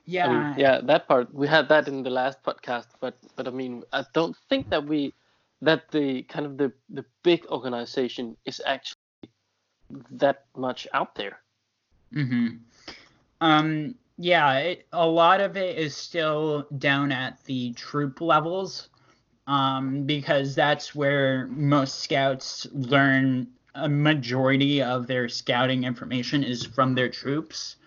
[0.05, 0.27] Yeah.
[0.27, 3.51] I mean, yeah, that part we had that in the last podcast, but but I
[3.51, 5.13] mean, I don't think that we
[5.61, 8.95] that the kind of the the big organization is actually
[10.11, 11.39] that much out there.
[12.13, 12.47] hmm
[13.41, 18.89] Um, yeah, it, a lot of it is still down at the troop levels,
[19.47, 26.95] um, because that's where most scouts learn a majority of their scouting information is from
[26.95, 27.77] their troops.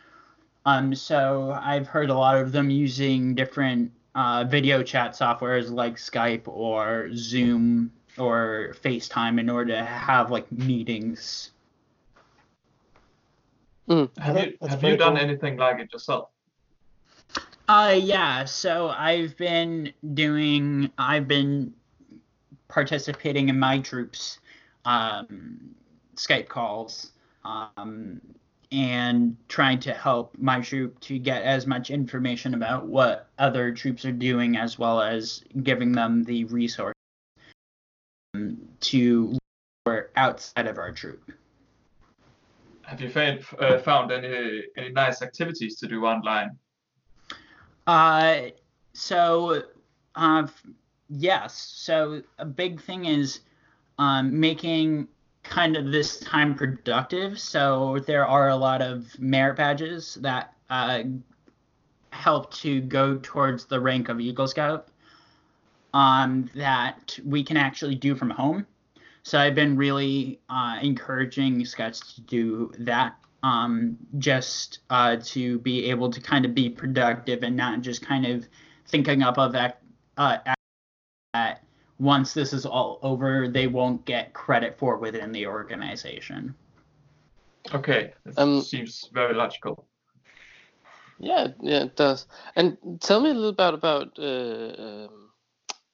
[0.65, 5.97] Um, so I've heard a lot of them using different uh, video chat softwares like
[5.97, 11.53] Skype or Zoom or FaceTime in order to have like meetings.
[14.19, 15.23] have you have you done cool.
[15.23, 16.29] anything like it yourself?
[17.69, 21.73] Uh yeah, so I've been doing I've been
[22.69, 24.39] participating in my troops
[24.85, 25.75] um
[26.17, 27.13] Skype calls
[27.45, 28.21] um
[28.73, 34.05] and trying to help my troop to get as much information about what other troops
[34.07, 36.95] are doing as well as giving them the resource
[38.35, 39.37] um, to
[39.85, 41.33] or outside of our troop.
[42.83, 46.59] Have you found uh, found any any nice activities to do online?
[47.87, 48.51] Uh,
[48.93, 49.63] so,
[50.15, 50.47] uh,
[51.09, 51.55] yes.
[51.55, 53.41] So a big thing is
[53.99, 55.09] um, making
[55.43, 57.39] kind of this time productive.
[57.39, 61.03] So there are a lot of merit badges that uh,
[62.11, 64.89] help to go towards the rank of Eagle Scout
[65.95, 68.67] um, that we can actually do from home.
[69.25, 75.87] So I've been really uh, encouraging scouts to do that um, just uh, to be
[75.91, 78.47] able to kind of be productive and not just kind of
[78.87, 79.83] thinking up of that,
[80.17, 80.39] uh,
[81.35, 81.63] that
[82.03, 86.53] once this is all over, they won't get credit for within the organization.
[87.73, 89.87] Okay, that Um, seems very logical.
[91.19, 92.27] Yeah, yeah, it does.
[92.57, 95.31] And tell me a little bit about uh, um,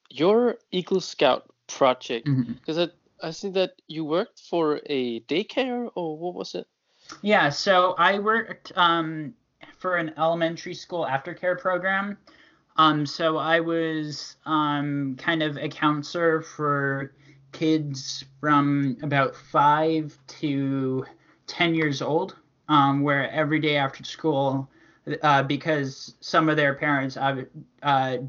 [0.09, 2.89] your Eagle Scout project, because I
[3.21, 6.65] I see that you worked for a daycare or what was it?
[7.21, 9.35] Yeah, so I worked um,
[9.77, 12.17] for an elementary school aftercare program.
[12.79, 17.13] Um, so I was um, kind of a counselor for
[17.51, 21.05] kids from about five to
[21.47, 22.37] 10 years old,
[22.69, 24.69] um, where every day after school,
[25.23, 27.43] uh, because some of their parents uh,
[27.83, 28.19] uh,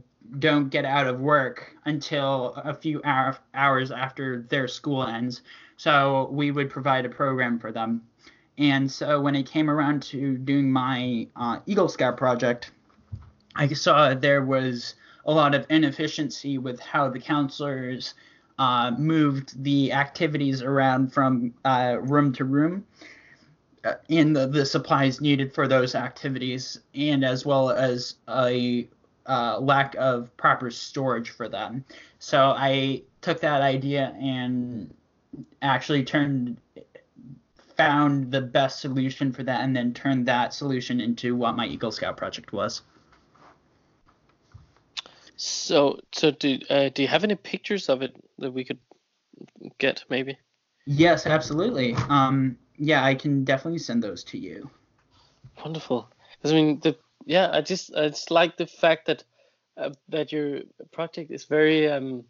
[0.41, 5.43] don't get out of work until a few hour, hours after their school ends.
[5.77, 8.03] So we would provide a program for them.
[8.59, 12.73] And so when it came around to doing my uh, Eagle Scout project,
[13.57, 14.95] I saw there was
[15.25, 18.15] a lot of inefficiency with how the counselors
[18.59, 22.85] uh, moved the activities around from uh, room to room
[23.85, 28.87] uh, and the, the supplies needed for those activities, and as well as a
[29.27, 31.85] uh, lack of proper storage for them.
[32.19, 34.93] So I took that idea and
[35.63, 36.61] actually turned
[37.77, 41.91] found the best solution for that and then turned that solution into what my Eagle
[41.91, 42.83] Scout project was.
[45.43, 48.79] So, so do uh, do you have any pictures of it that we could
[49.79, 50.37] get, maybe?
[50.85, 51.95] Yes, absolutely.
[52.11, 54.69] Um, yeah, I can definitely send those to you.
[55.65, 56.11] Wonderful.
[56.45, 59.25] I mean, the yeah, I just I just like the fact that
[59.79, 60.61] uh, that your
[60.93, 62.25] project is very um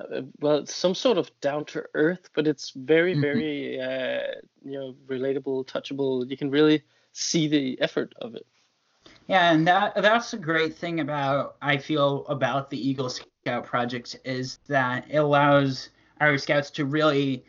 [0.00, 3.20] uh, well, some sort of down to earth, but it's very Mhm.
[3.20, 6.28] very uh you know relatable, touchable.
[6.28, 6.82] You can really
[7.12, 8.46] see the effort of it.
[9.30, 14.16] Yeah, and that that's a great thing about I feel about the Eagle Scout project
[14.24, 17.44] is that it allows our scouts to really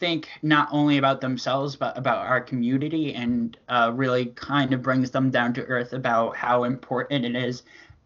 [0.00, 5.10] think not only about themselves but about our community and uh, really kind of brings
[5.10, 7.62] them down to earth about how important it is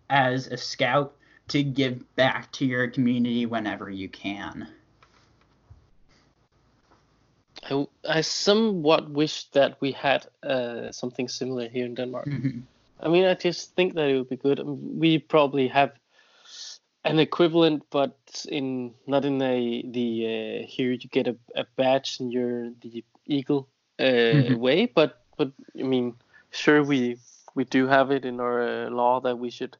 [0.09, 1.13] as a scout
[1.49, 4.69] to give back to your community whenever you can.
[7.69, 12.27] I, I somewhat wish that we had uh, something similar here in Denmark.
[12.27, 12.63] Mhm.
[13.01, 14.61] I mean, I just think that it would be good.
[14.65, 15.93] We probably have
[17.05, 18.17] an equivalent, but
[18.49, 20.09] in not in a the
[20.65, 23.69] uh, here you get a, a badge and you're the eagle
[24.01, 24.57] uh, Mhm.
[24.57, 24.87] way.
[24.87, 26.15] But but I mean,
[26.51, 27.19] sure we
[27.55, 29.77] we do have it in our uh, law that we should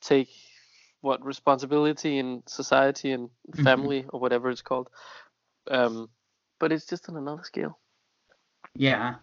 [0.00, 0.28] take
[1.00, 3.56] what responsibility in society and Mhm.
[3.56, 4.88] family or whatever it's called.
[5.70, 6.08] Um,
[6.58, 7.78] but it's just on another scale.
[8.74, 9.16] Yeah,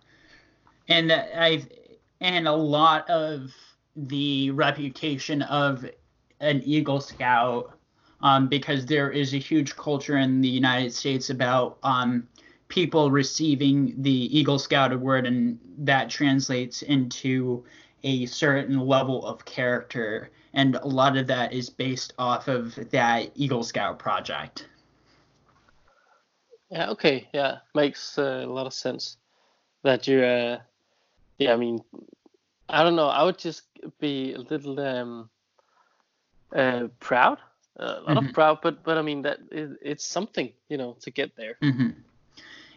[0.88, 1.68] and I've
[2.22, 3.54] and a lot of
[3.96, 5.86] the reputation of
[6.40, 7.78] an Eagle Scout,
[8.22, 12.28] um, because there is a huge culture in the United States about um,
[12.68, 17.64] people receiving the Eagle Scout award, and that translates into
[18.04, 23.32] a certain level of character, and a lot of that is based off of that
[23.36, 24.68] Eagle Scout project.
[26.70, 29.18] Yeah, okay, yeah, makes uh, a lot of sense
[29.84, 30.60] that you, uh,
[31.38, 31.80] yeah, I mean,
[32.70, 33.64] I don't know, I would just
[34.00, 35.30] be a little um,
[36.56, 37.40] uh, proud,
[37.80, 38.28] uh, a lot Mhm.
[38.28, 41.58] of proud, but but I mean that it, it's something, you know, to get there.
[41.62, 41.90] hmm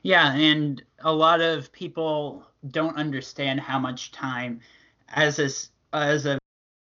[0.03, 4.61] Yeah, and a lot of people don't understand how much time,
[5.09, 5.49] as a
[5.97, 6.39] as a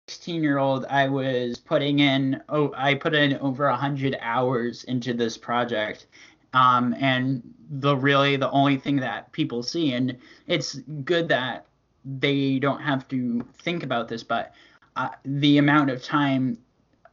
[0.09, 2.43] 16 year old, I was putting in.
[2.49, 6.07] Oh, I put in over a hundred hours into this project,
[6.53, 10.17] um, and the really the only thing that people see, and
[10.47, 10.75] it's
[11.05, 11.67] good that
[12.05, 14.53] they don't have to think about this, but
[14.95, 16.59] uh, the amount of time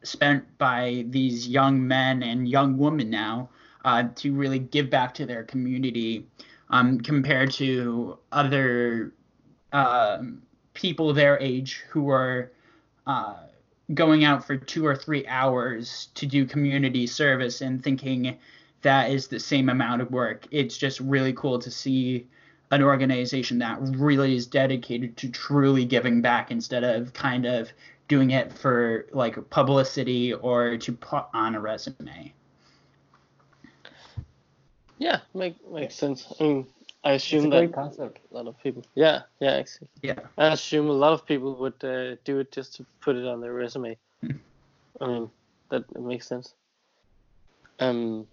[0.03, 3.49] spent by these young men and young women now
[3.85, 6.27] uh, to really give back to their community
[6.69, 9.13] um, compared to other
[9.71, 10.41] um
[10.73, 12.51] people their age who are
[13.07, 13.35] uh,
[13.93, 18.37] going out for two or three hours to do community service and thinking
[18.83, 20.45] that is the same amount of work.
[20.51, 22.27] It's just really cool to see
[22.71, 27.71] an organization that really is dedicated to truly giving back instead of kind of
[28.07, 32.33] doing it for like publicity or to put on a resume.
[34.97, 36.33] Yeah, make makes sense.
[36.39, 36.67] I mean,
[37.03, 38.19] I It's a assume that great concept.
[38.31, 39.89] a lot of people, yeah, yeah, exactly.
[40.01, 40.19] Yeah.
[40.37, 43.41] I assume a lot of people would uh, do it just to put it on
[43.41, 43.97] their resume.
[44.21, 44.31] Hmm.
[45.01, 45.29] I mean,
[45.69, 46.53] that makes sense.
[47.79, 48.27] Um,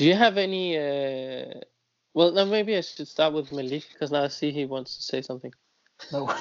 [0.00, 0.78] do you have any?
[0.78, 1.60] Uh,
[2.14, 5.02] well, then maybe I should start with Malik because now I see he wants to
[5.02, 5.52] say something.
[6.10, 6.34] No.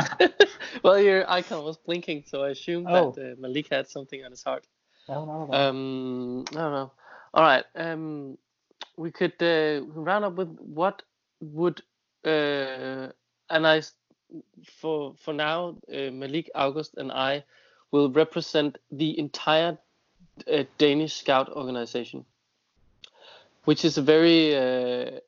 [0.82, 3.10] well, your icon was blinking, so I assumed Oh.
[3.12, 4.64] that uh, Malik had something on his heart.
[5.06, 5.52] no, no, no.
[5.52, 6.92] Um, I don't know.
[7.34, 7.64] All right.
[7.74, 8.38] Um,
[8.96, 11.02] we could uh, round up with what
[11.42, 11.82] would
[12.24, 13.12] uh,
[13.50, 13.82] and I
[14.80, 17.44] for for now uh, Malik August and I
[17.92, 19.76] will represent the entire
[20.50, 22.24] uh, Danish Scout organization,
[23.68, 25.20] which is a very uh,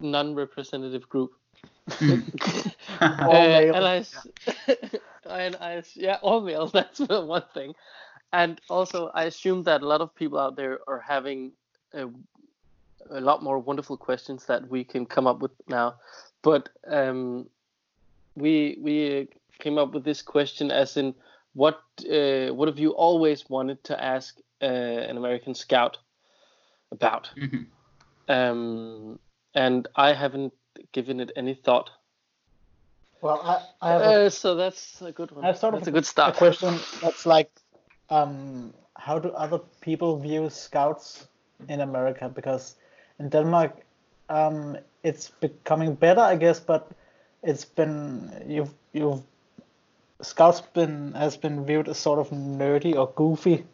[0.00, 1.32] non-representative group.
[3.00, 3.74] All Uh, male.
[3.74, 6.66] and I, and I, yeah, all male.
[6.78, 7.74] That's the one thing.
[8.34, 11.52] And also, I assume that a lot of people out there are having
[11.94, 12.08] a,
[13.08, 15.94] a lot more wonderful questions that we can come up with now.
[16.42, 17.46] But um,
[18.36, 19.28] we we
[19.58, 21.14] came up with this question as in
[21.54, 25.96] what uh, what have you always wanted to ask uh, an American Scout
[26.92, 27.30] about?
[27.36, 27.66] Mhm.
[28.28, 29.18] Um,
[29.54, 30.52] and I haven't
[30.92, 31.90] given it any thought.
[33.22, 35.44] Well, I, I have a, Uh, so that's a good one.
[35.44, 36.32] I have sort that's of a good start.
[36.32, 36.58] a start.
[36.58, 37.50] question that's like,
[38.08, 41.26] um, how do other people view scouts
[41.68, 42.28] in America?
[42.28, 42.76] Because
[43.18, 43.72] in Denmark,
[44.28, 46.90] um, it's becoming better, I guess, but
[47.42, 49.22] it's been you've you've
[50.22, 53.64] scouts been has been viewed as sort of nerdy or goofy.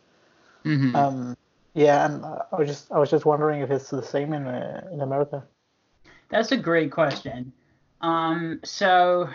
[0.65, 0.95] Mhm.
[0.95, 1.37] Um,
[1.77, 4.89] yeah, and I was just I was just wondering if it's the same in uh,
[4.91, 5.45] in America.
[6.31, 7.53] That's a great question.
[8.01, 9.29] Um, so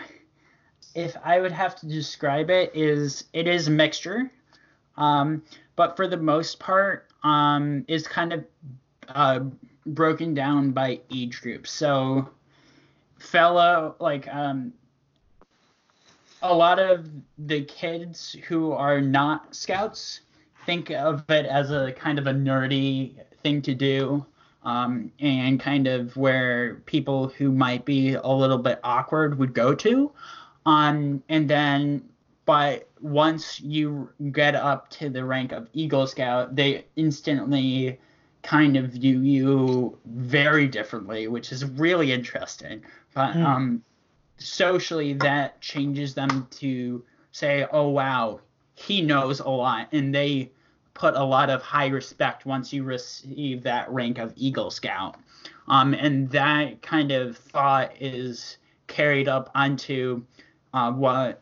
[0.96, 4.32] if I would have to describe it, is it is a mixture,
[4.96, 5.44] um,
[5.76, 8.44] but for the most part, um, is kind of
[9.08, 9.40] uh,
[9.86, 11.70] broken down by age groups.
[11.70, 12.28] So
[13.20, 14.72] fellow like um,
[16.42, 20.22] a lot of the kids who are not scouts
[20.66, 24.24] think of it as a kind of a nerdy thing to do
[24.64, 29.74] um, and kind of where people who might be a little bit awkward would go
[29.74, 30.12] to.
[30.66, 32.08] Um, and then,
[32.44, 37.98] but once you get up to the rank of Eagle Scout, they instantly
[38.42, 42.82] kind of view you very differently, which is really interesting.
[43.14, 43.44] But Hmm.
[43.44, 43.84] um,
[44.38, 48.40] socially, that changes them to say, oh, wow,
[48.74, 49.88] he knows a lot.
[49.92, 50.50] And they
[50.94, 55.16] put a lot of high respect once you receive that rank of Eagle Scout.
[55.68, 60.22] Um, and that kind of thought is carried up onto
[60.74, 61.40] uh, what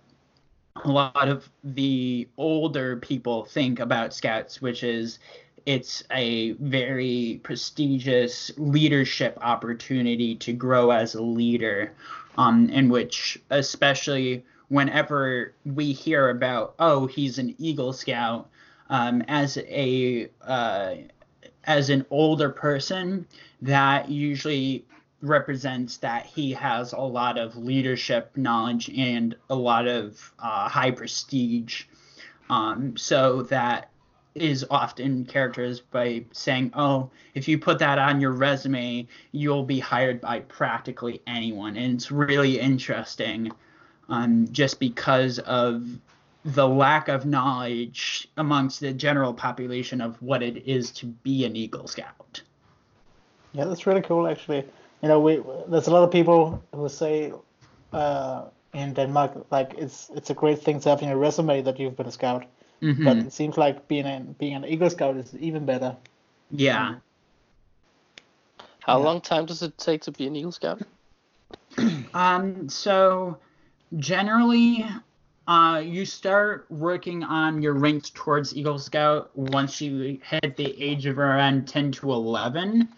[0.84, 5.18] a lot of the older people think about Scouts, which is
[5.66, 11.92] it's a very prestigious leadership opportunity to grow as a leader,
[12.38, 18.48] um, in which, especially whenever we hear about, oh, he's an Eagle Scout,
[18.88, 20.94] um, as a uh,
[21.64, 23.26] as an older person,
[23.60, 24.84] that usually
[25.22, 30.90] represents that he has a lot of leadership knowledge and a lot of uh, high
[30.90, 31.84] prestige.
[32.48, 33.90] Um, so that
[34.34, 39.80] is often characterized by saying, "Oh, if you put that on your resume, you'll be
[39.80, 43.50] hired by practically anyone," and it's really interesting,
[44.10, 45.86] um, just because of
[46.44, 51.56] the lack of knowledge amongst the general population of what it is to be an
[51.56, 52.42] Eagle Scout.
[53.52, 54.64] Yeah, that's really cool, actually.
[55.02, 57.32] You know, we there's a lot of people who say
[57.92, 58.44] uh,
[58.74, 61.96] in Denmark like it's it's a great thing to have in your resume that you've
[61.96, 62.44] been a scout,
[62.82, 63.04] Mhm.
[63.04, 65.96] but it seems like being an being an Eagle Scout is even better.
[66.50, 66.94] yeah.
[68.80, 69.04] How Yeah.
[69.04, 70.82] long time does it take to be an Eagle Scout?
[72.14, 73.38] Um, so
[73.98, 74.86] generally,
[75.46, 81.06] uh, you start working on your ranks towards Eagle Scout once you hit the age
[81.06, 82.88] of around 10 to 11.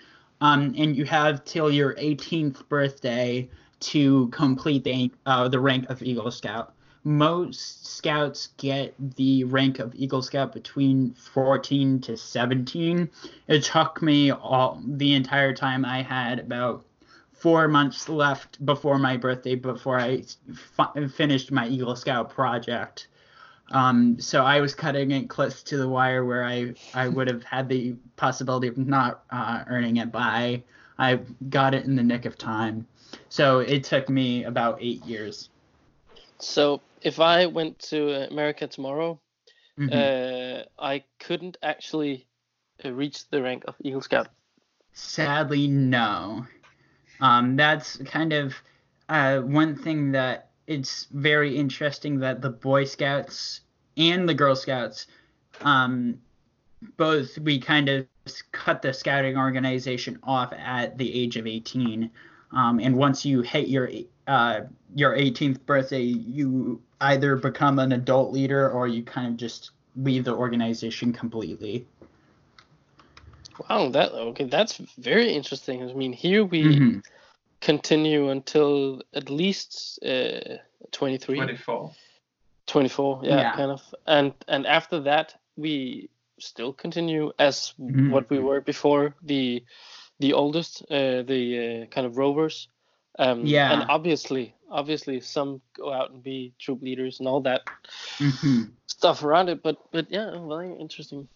[0.40, 3.49] Um, and you have till your 18th birthday
[3.80, 6.74] to complete the uh, the rank of Eagle Scout.
[7.05, 13.11] Most scouts get the rank of Eagle Scout between 14 to 17.
[13.49, 16.84] It took me all the entire time I had about
[17.43, 20.22] four months left before my birthday before I
[20.55, 23.09] fi- finished my Eagle Scout project.
[23.72, 27.43] Um, so I was cutting it close to the wire where I, I would have
[27.43, 30.62] had the possibility of not uh, earning it, but I,
[30.99, 31.18] I
[31.51, 32.86] got it in the nick of time.
[33.28, 35.49] So it took me about eight years.
[36.38, 39.20] So if I went to America tomorrow,
[39.78, 39.90] Mhm.
[39.90, 42.28] uh, I couldn't actually
[42.84, 44.28] uh, reach the rank of Eagle Scout.
[44.93, 46.47] Sadly, no.
[47.23, 48.55] Um, that's kind of
[49.09, 53.61] uh, one thing that it's very interesting that the Boy Scouts
[53.97, 55.07] and the Girl Scouts,
[55.61, 56.18] um,
[56.97, 58.07] both we kind of
[58.51, 62.11] cut the scouting organization off at the age of 18.
[62.51, 63.89] Um, and once you hit your
[64.27, 64.62] uh,
[64.95, 70.25] your 18th birthday, you either become an adult leader or you kind of just leave
[70.25, 71.87] the organization completely.
[73.68, 75.82] Wow, that okay, that's very interesting.
[75.88, 77.02] I mean, here we Mhm.
[77.60, 80.58] continue until at least uh,
[80.90, 81.92] 23, 24.
[82.66, 83.52] 24, yeah, Yeah.
[83.56, 83.94] kind of.
[84.06, 86.08] And and after that, we
[86.38, 88.10] still continue as Mhm.
[88.10, 89.64] what we were before the
[90.20, 92.68] the oldest, uh, the uh, kind of rovers.
[93.18, 93.72] Um, Yeah.
[93.72, 97.62] And obviously, obviously, some go out and be troop leaders and all that
[98.18, 98.72] Mhm.
[98.86, 99.62] stuff around it.
[99.62, 101.28] But but yeah, very interesting.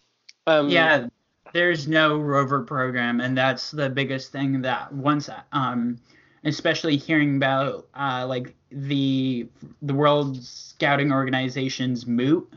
[0.47, 1.07] Um, yeah
[1.53, 5.97] there's no rover program and that's the biggest thing that once um
[6.43, 9.47] especially hearing about uh like the
[9.81, 12.51] the world scouting organization's moot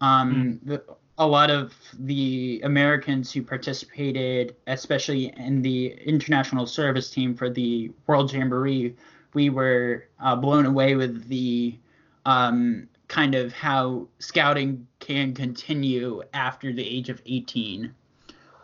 [0.00, 0.82] um the,
[1.18, 7.90] a lot of the americans who participated especially in the international service team for the
[8.06, 8.94] world jamboree
[9.34, 11.76] we were uh, blown away with the
[12.24, 17.94] um, kind of how scouting can continue after the age of 18.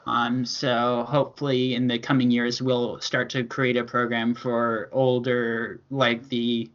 [0.07, 5.80] Um, so hopefully in the coming years we'll start to create a program for older,
[5.88, 6.68] like the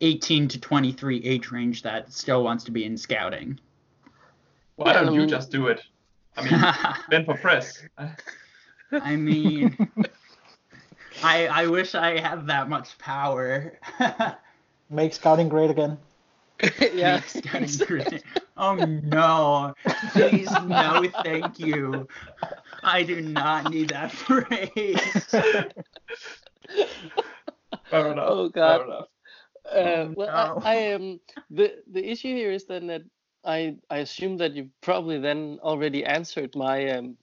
[0.00, 3.60] 18 to 23 age range that still wants to be in scouting.
[4.76, 5.82] Why don't I you just do it?
[6.38, 6.74] I mean,
[7.10, 7.82] Ben for press.
[8.90, 9.76] I mean,
[11.22, 13.78] I I wish I had that much power.
[14.88, 15.98] Make scouting great again.
[16.94, 17.20] yeah.
[18.56, 19.74] Oh no!
[20.12, 22.06] Please no, thank you.
[22.82, 25.00] I do not need that phrase.
[27.90, 28.28] Fair enough.
[28.28, 28.78] Oh, God.
[28.78, 29.04] Fair enough.
[29.04, 29.08] Uh,
[29.66, 30.62] Oh, well, no.
[30.62, 33.02] I, I am the the issue here is then that
[33.44, 37.16] I I assume that you probably then already answered my um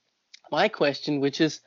[0.52, 1.62] my question, which is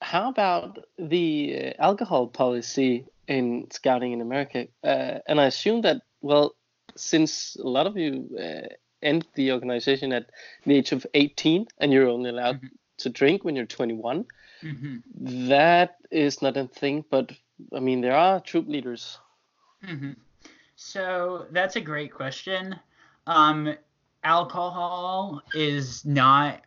[0.00, 4.68] how about the uh, alcohol policy in scouting in America?
[4.82, 6.54] Uh, and I assume that well,
[6.96, 8.68] since a lot of you uh,
[9.02, 10.30] end the organization at
[10.64, 12.70] the age of 18 and you're only allowed Mhm.
[12.98, 14.26] to drink when you're 21,
[14.62, 17.04] hmm that is not a thing.
[17.10, 17.32] But
[17.74, 19.18] I mean, there are troop leaders.
[19.84, 20.12] hmm
[20.76, 22.76] So that's a great question.
[23.26, 23.74] Um,
[24.24, 26.62] alcohol is not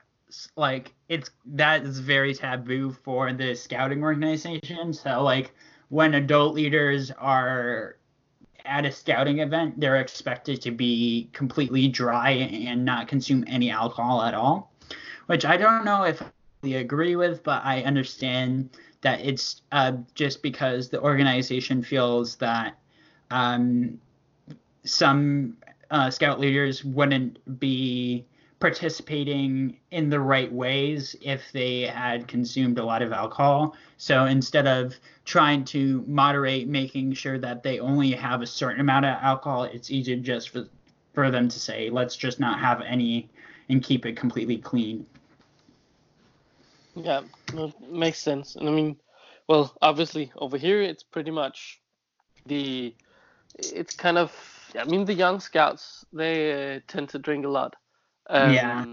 [0.55, 4.93] like it's that is very taboo for the scouting organization.
[4.93, 5.53] So like
[5.89, 7.97] when adult leaders are
[8.69, 14.21] at a scouting event, they're expected to be completely dry and not consume any alcohol
[14.21, 14.71] at all,
[15.25, 16.21] which I don't know if
[16.63, 18.69] I agree with, but I understand
[19.01, 22.77] that it's uh, just because the organization feels that
[23.31, 23.99] um,
[24.83, 25.57] some
[25.89, 28.25] uh, scout leaders wouldn't be
[28.59, 33.75] participating in the right ways if they had consumed a lot of alcohol.
[33.97, 34.95] So instead of
[35.25, 39.89] trying to moderate, making sure that they only have a certain amount of alcohol, it's
[39.89, 40.67] easier just for,
[41.13, 43.29] for them to say, let's just not have any
[43.69, 45.05] and keep it completely clean.
[46.95, 47.21] Yeah,
[47.89, 48.55] makes sense.
[48.55, 48.97] And I mean,
[49.47, 51.79] well, obviously over here it's pretty much
[52.45, 52.93] the
[53.57, 54.31] it's kind of
[54.77, 57.75] I mean the young scouts they uh, tend to drink a lot.
[58.29, 58.85] Um, Yeah.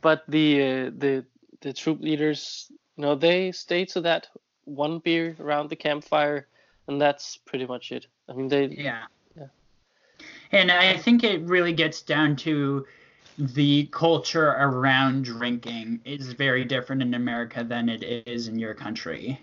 [0.00, 1.24] But the uh, the
[1.60, 4.28] the troop leaders, you know, they stay to that
[4.64, 6.48] one beer around the campfire,
[6.88, 8.06] and that's pretty much it.
[8.28, 9.04] I mean, they Yeah.
[9.36, 9.48] Yeah.
[10.52, 12.86] And I think it really gets down to
[13.38, 19.40] the culture around drinking is very different in America than it is in your country.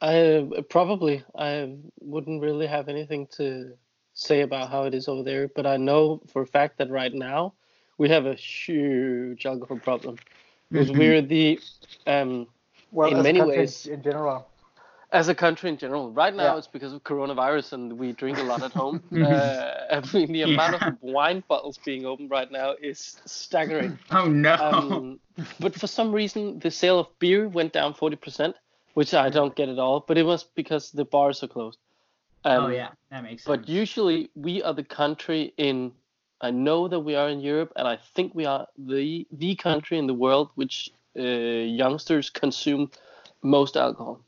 [0.00, 3.72] I probably I wouldn't really have anything to
[4.18, 7.14] say about how it is over there, but I know for a fact that right
[7.14, 7.54] now
[7.98, 10.16] we have a huge alcohol problem
[10.70, 10.98] because Mhm.
[11.00, 11.60] we're the
[12.06, 12.46] um
[12.90, 13.86] Well, In as many country ways.
[13.86, 14.46] in general.
[15.20, 16.10] as a country in general.
[16.22, 16.58] Right now Yeah.
[16.58, 18.96] it's because of coronavirus and we drink a lot at home.
[19.12, 19.24] Mhm.
[19.24, 23.92] uh, I mean the amount of wine bottles being opened right now is staggering.
[24.18, 24.54] Oh no.
[24.66, 25.18] um,
[25.64, 28.54] but for some reason the sale of beer went down 40%,
[28.98, 29.98] which I don't get at all.
[30.08, 31.78] But it was because the bars are closed.
[32.44, 33.56] Um, oh yeah, that makes sense.
[33.56, 35.92] But usually we are the country in.
[36.40, 39.98] I know that we are in Europe, and I think we are the the country
[39.98, 42.90] in the world which uh, youngsters consume
[43.42, 44.20] most alcohol.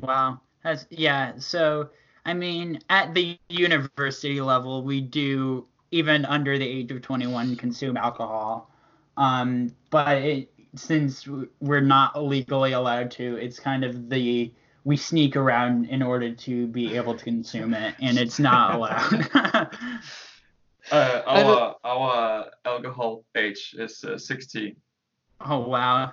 [0.00, 0.40] Wow.
[0.62, 1.88] That's yeah, so
[2.24, 7.96] I mean at the university level we do even under the age of 21 consume
[7.96, 8.70] alcohol.
[9.16, 11.26] Um but it, since
[11.60, 14.52] we're not legally allowed to, it's kind of the
[14.88, 19.68] we sneak around in order to be able to consume it and it's not allowed.
[20.90, 24.74] Uh, our our alcohol age is uh, 16.
[25.44, 26.12] oh wow.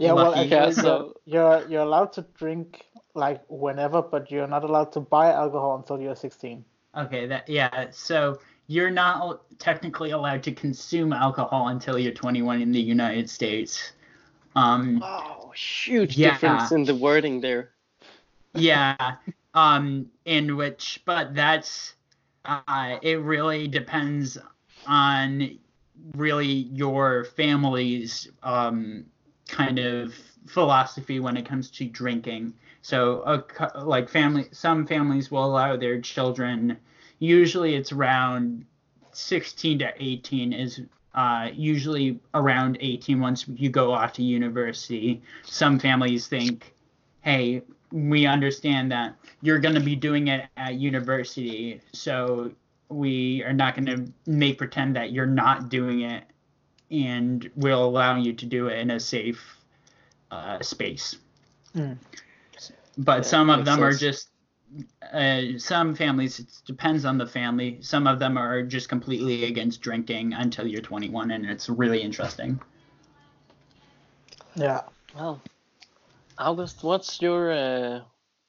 [0.00, 0.40] Yeah, well, Lucky.
[0.40, 4.90] actually, Yeah, you're, so- you're you're allowed to drink like whenever, but you're not allowed
[4.94, 6.64] to buy alcohol until you're 16.
[6.96, 7.86] Okay, that yeah.
[7.92, 13.92] So you're not technically allowed to consume alcohol until you're 21 in the United States.
[14.56, 16.32] Um, Wow, huge Yeah.
[16.32, 17.70] difference in the wording there.
[18.56, 19.16] Yeah.
[19.54, 21.94] Um, in which, but that's
[22.44, 23.20] uh, it.
[23.20, 24.38] Really depends
[24.86, 25.58] on
[26.14, 29.06] really your family's um
[29.48, 30.14] kind of
[30.46, 32.52] philosophy when it comes to drinking.
[32.82, 33.44] So,
[33.74, 36.76] like family, some families will allow their children.
[37.18, 38.64] Usually, it's around
[39.12, 40.82] 16 to 18 is
[41.14, 45.22] uh, usually around 18 once you go off to university.
[45.44, 46.74] Some families think,
[47.22, 47.62] hey,
[47.96, 52.52] we understand that you're going to be doing it at university, so
[52.90, 56.24] we are not going to make pretend that you're not doing it,
[56.90, 59.40] and we'll allow you to do it in a safe
[60.30, 61.16] uh, space.
[62.98, 64.28] but Yeah, some of makes them are just
[65.12, 69.80] uh, some families it depends on the family some of them are just completely against
[69.80, 72.60] drinking until you're 21 and it's really interesting
[74.56, 74.82] Yeah.
[75.14, 75.40] Well,
[76.38, 78.00] August, what's your uh,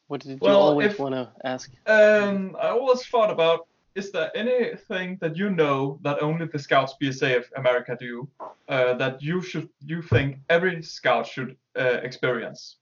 [0.08, 1.72] what did you Well, always want to ask?
[1.86, 6.96] Um, I always thought about is there anything that you know that only the Scouts
[7.02, 8.28] BSA of America do
[8.70, 12.78] uh, that you should you think every Scout should uh, experience?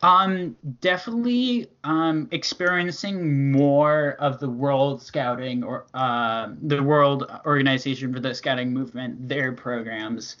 [0.00, 8.20] Um, definitely um, experiencing more of the World Scouting or uh, the World Organization for
[8.20, 10.36] the Scouting Movement, their programs.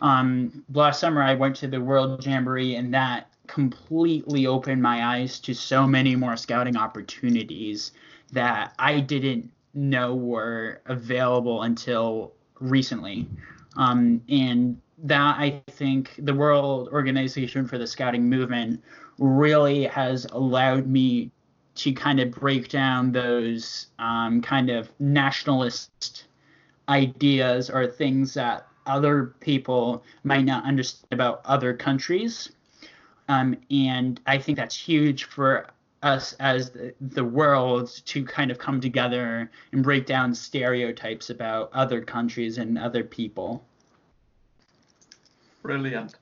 [0.00, 5.38] Um, last summer I went to the World Jamboree, and that completely opened my eyes
[5.40, 7.92] to so many more scouting opportunities
[8.32, 13.28] that I didn't know were available until recently.
[13.76, 18.82] Um, and that I think the World Organization for the Scouting Movement
[19.18, 21.30] really has allowed me
[21.76, 26.24] to kind of break down those um, kind of nationalist
[26.88, 32.50] ideas or things that other people might not understand about other countries.
[33.28, 35.68] Um, and I think that's huge for
[36.02, 41.70] us as the, the world to kind of come together and break down stereotypes about
[41.72, 43.64] other countries and other people.
[45.62, 46.16] Brilliant.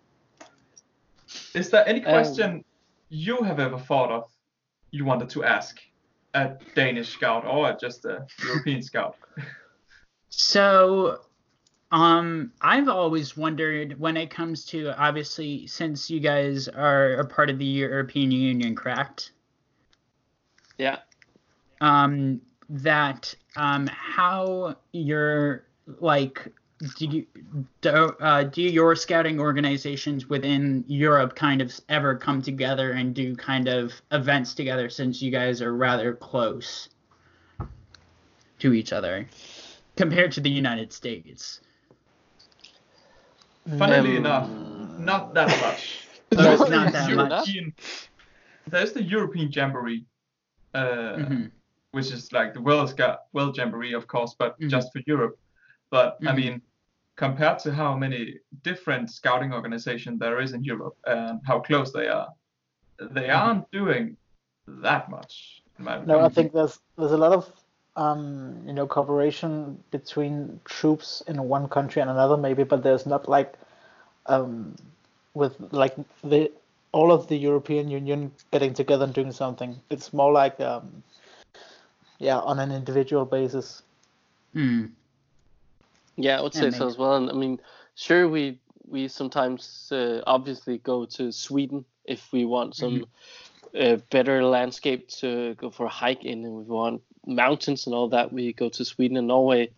[1.54, 2.64] Is there any Um, question
[3.08, 4.30] you have ever thought of
[4.92, 5.80] you wanted to ask
[6.34, 9.16] a Danish Scout or just a European Scout?
[10.34, 11.20] So,
[11.92, 17.50] um, I've always wondered when it comes to obviously since you guys are a part
[17.50, 19.32] of the European Union, correct?
[20.78, 20.98] Yeah.
[21.82, 22.40] Um,
[22.70, 25.66] that um, how your
[26.00, 26.50] like
[26.96, 27.26] do you
[27.82, 33.36] do, uh, do your scouting organizations within Europe kind of ever come together and do
[33.36, 36.88] kind of events together since you guys are rather close
[38.60, 39.28] to each other
[39.96, 41.60] compared to the United States?
[43.78, 44.50] Funnily Um, enough,
[44.98, 46.08] not that much.
[46.30, 47.48] There's There's not the that much.
[47.48, 47.74] European,
[48.66, 50.04] there's the European Jamboree,
[50.74, 51.52] uh, Mhm.
[51.92, 54.68] which is like the World Scout World Jamboree, of course, but Mhm.
[54.68, 55.38] just for Europe.
[55.90, 56.36] But I Mhm.
[56.36, 56.62] mean,
[57.16, 62.08] compared to how many different scouting organizations there is in Europe and how close they
[62.08, 62.28] are,
[62.98, 63.38] they Mhm.
[63.38, 64.16] aren't doing
[64.66, 65.62] that much.
[65.78, 67.52] No, I think there's there's a lot of
[67.96, 73.28] um, you know cooperation between troops in one country and another maybe, but there's not
[73.28, 73.54] like
[74.26, 74.74] um,
[75.34, 76.50] with like the
[76.92, 79.80] all of the European Union getting together and doing something.
[79.90, 81.02] It's more like um,
[82.18, 83.82] yeah, on an individual basis.
[84.52, 84.86] Hmm.
[86.16, 87.16] Yeah, I would say Yeah, so as well.
[87.16, 87.60] And I mean,
[87.94, 93.06] sure, we we sometimes uh, obviously go to Sweden if we want some
[93.78, 98.08] uh, better landscape to go for a hike in, and we want mountains and all
[98.08, 98.32] that.
[98.32, 99.70] We go to Sweden and Norway,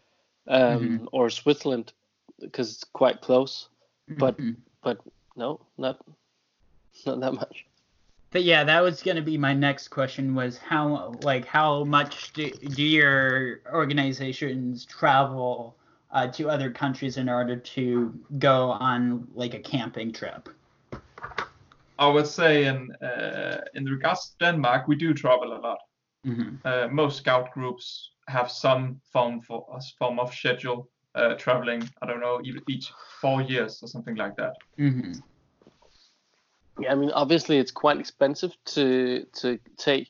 [0.48, 1.08] um, Mhm.
[1.12, 1.92] or Switzerland
[2.40, 3.68] because it's quite close.
[4.08, 4.56] But Mhm.
[4.82, 5.00] but
[5.36, 5.98] no, not
[7.06, 7.66] not that much.
[8.30, 12.50] But yeah, that was gonna be my next question was how like how much do,
[12.50, 15.76] do your organizations travel
[16.10, 20.48] uh, to other countries in order to go on like a camping trip?
[21.98, 25.78] I would say in uh, in regards to Denmark, we do travel a lot.
[26.24, 29.66] Hmm Uh, most scout groups have some form for
[29.98, 31.82] form of schedule uh, traveling.
[32.02, 34.54] I don't know, each four years or something like that.
[34.78, 35.12] hmm
[36.80, 40.08] Yeah, I mean, obviously it's quite expensive to to take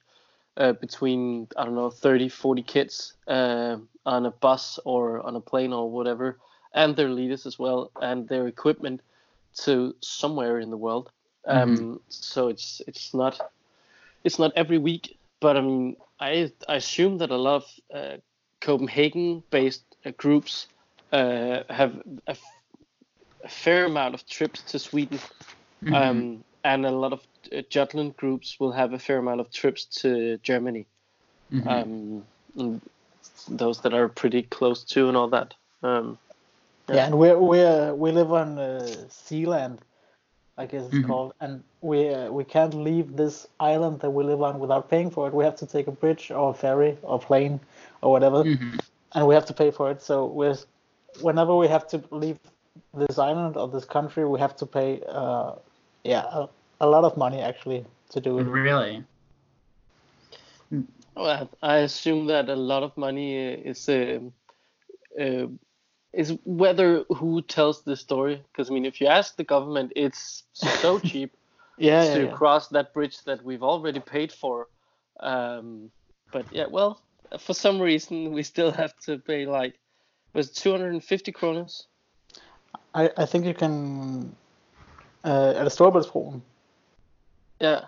[0.56, 5.40] uh, between I don't know 30, 40 kids uh, on a bus or on a
[5.40, 6.38] plane or whatever,
[6.74, 9.00] and their leaders as well, and their equipment
[9.64, 11.10] to somewhere in the world.
[11.46, 13.40] Um, So it's it's not
[14.24, 17.64] it's not every week, but I mean, I I assume that a lot of
[17.98, 18.16] uh,
[18.66, 20.66] Copenhagen-based uh, groups
[21.12, 21.92] uh, have
[22.26, 22.56] a, f-
[23.44, 25.20] a fair amount of trips to Sweden
[25.84, 25.94] Mm-hmm.
[25.94, 27.20] um, and a lot of
[27.52, 30.86] uh, Jutland groups will have a fair amount of trips to Germany.
[31.52, 31.66] Mhm.
[31.68, 32.24] Um,
[33.48, 35.54] those that are pretty close to and all that.
[35.82, 36.16] Um,
[36.88, 38.86] Yeah, and we're we're we live on uh,
[39.28, 39.78] Zealand,
[40.56, 41.06] I guess it's Mhm.
[41.06, 45.10] called, and we uh, we can't leave this island that we live on without paying
[45.10, 45.34] for it.
[45.34, 47.60] We have to take a bridge or a ferry or plane
[48.02, 48.80] or whatever, Mhm.
[49.14, 50.02] and we have to pay for it.
[50.02, 50.56] So we're
[51.20, 52.38] whenever we have to leave
[52.94, 55.52] this island or this country, we have to pay uh,
[56.04, 56.48] yeah a,
[56.80, 58.46] a lot of money actually to do it.
[58.46, 59.04] Really?
[61.16, 64.32] well, I assume that a lot of money uh, is um
[65.20, 65.46] uh,
[66.14, 68.42] is whether who tells the story.
[68.52, 71.36] Because I mean, if you ask the government, it's so cheap.
[71.76, 72.30] Yeah, yeah, to yeah.
[72.30, 74.68] cross that bridge that we've already paid for.
[75.18, 75.90] Um,
[76.32, 77.02] but yeah, well,
[77.38, 79.78] for some reason we still have to pay like
[80.34, 81.84] was 250 kronas.
[82.94, 84.34] I, I think you can
[85.24, 86.42] uh, at Storebæltsbroen.
[87.60, 87.84] Yeah,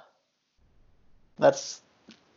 [1.39, 1.83] That's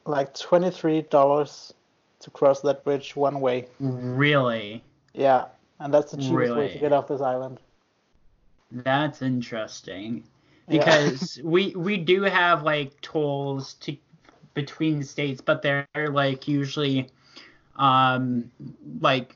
[0.05, 1.73] like twenty three dollars
[2.21, 3.67] to cross that bridge one way.
[3.79, 4.83] Really?
[5.13, 5.45] Yeah,
[5.79, 7.59] and that's the cheapest way to get off this island.
[8.71, 10.23] That's interesting.
[10.67, 10.79] Yeah.
[10.79, 13.97] Because we we do have like tolls to
[14.53, 17.09] between states, but they're like usually
[17.77, 18.51] um
[18.99, 19.35] like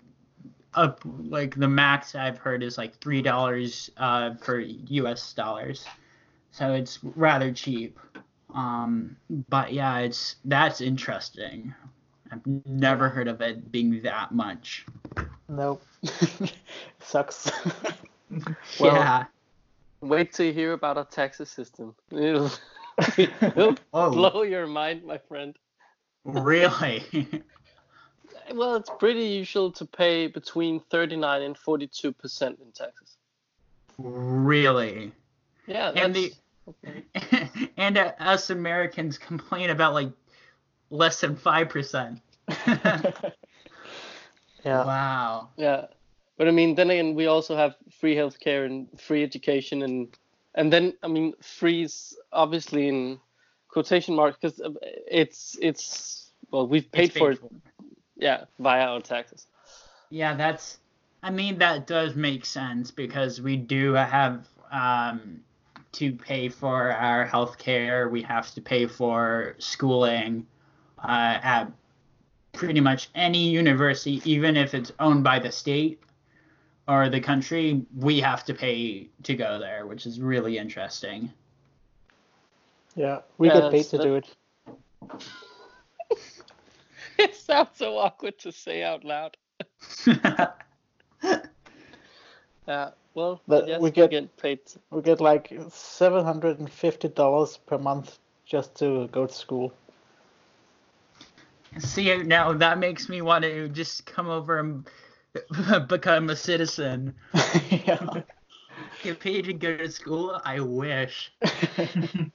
[0.74, 5.86] up like the max I've heard is like three dollars uh for US dollars.
[6.52, 8.00] So it's rather cheap.
[8.54, 9.16] Um
[9.50, 11.74] but yeah, it's that's interesting.
[12.32, 14.86] I've never heard of it being that much.
[15.58, 15.84] Nope,
[17.00, 17.52] sucks.
[18.80, 19.26] Well, yeah.
[20.02, 21.94] wait till you hear about our taxes system.
[22.12, 22.50] It'll,
[23.18, 25.56] it'll Oh, blow your mind, my friend.
[26.26, 27.04] really?
[28.56, 33.18] Well, it's pretty usual to pay between 39 and 42 percent in taxes.
[34.00, 35.12] really?
[35.68, 36.36] Yeah, And that's,
[36.84, 40.10] the- and uh, us Americans complain about like
[40.90, 42.20] less than five percent.
[44.64, 45.50] Yeah, Wow.
[45.58, 45.86] yeah.
[46.38, 50.08] But I mean, then again, we also have free healthcare and free education, and
[50.56, 53.20] and then I mean, freeze obviously in
[53.70, 54.62] quotation marks because
[55.08, 57.40] it's it's well, we've paid It's for it,
[58.18, 59.48] yeah, via our taxes.
[60.10, 60.80] Yeah, that's.
[61.24, 65.42] I mean, that does make sense because we do have um,
[65.94, 68.10] to pay for our healthcare.
[68.12, 70.46] We have to pay for schooling
[71.02, 71.72] uh, at
[72.54, 76.00] pretty much any university, even if it's owned by the state
[76.88, 77.86] or the country.
[77.98, 81.32] We have to pay to go there, which is really interesting.
[82.96, 83.20] yeah.
[83.38, 84.36] We Yeah, get paid that's- to do it.
[87.18, 89.36] it sounds so awkward to say out loud.
[90.06, 90.52] Yeah,
[92.68, 94.60] uh, well, But yes, we we get- get paid.
[94.92, 99.74] We get like seven hundred and fifty dollars per month just to go to school.
[101.80, 104.88] See, now that makes me want to just come over and
[105.88, 107.14] become a citizen.
[107.70, 108.22] yeah.
[109.04, 110.40] Get paid to go to school?
[110.46, 111.32] I wish.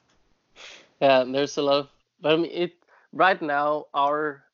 [1.01, 1.89] Yeah, there's a lot of,
[2.21, 2.73] but I mean, it
[3.13, 4.45] right now our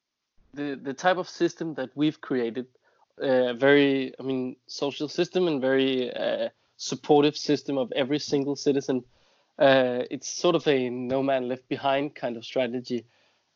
[0.53, 2.67] the the type of system that we've created,
[3.21, 9.05] uh, very I mean social system and very uh, supportive system of every single citizen.
[9.59, 13.07] Uh, it's sort of a no man left behind kind of strategy,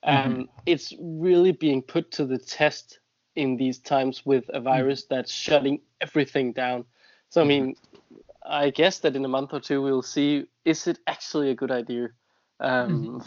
[0.07, 0.31] Mm-hmm.
[0.31, 3.01] and it's really being put to the test
[3.35, 4.65] in these times with a mm-hmm.
[4.65, 6.85] virus that's shutting everything down.
[7.31, 7.49] So I mm-hmm.
[7.49, 7.77] mean,
[8.47, 11.71] I guess that in a month or two we'll see is it actually a good
[11.71, 12.11] idea.
[12.61, 13.25] Um,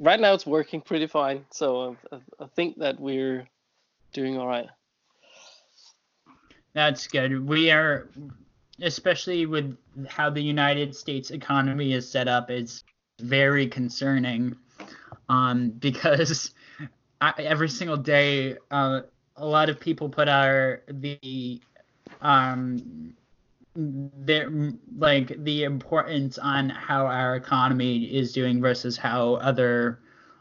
[0.00, 3.48] Right now it's working pretty fine, so I, I- I think that we're
[4.12, 4.68] doing all right.
[6.72, 7.48] That's good.
[7.48, 8.08] We are,
[8.80, 12.84] especially with how the United States economy is set up, it's
[13.20, 14.56] very concerning.
[15.28, 16.52] Um, because
[17.20, 19.00] I, every single day, uh,
[19.36, 21.60] a lot of people put our the
[22.20, 23.14] um
[23.76, 24.50] their
[24.96, 30.00] like the importance on how our economy is doing versus how other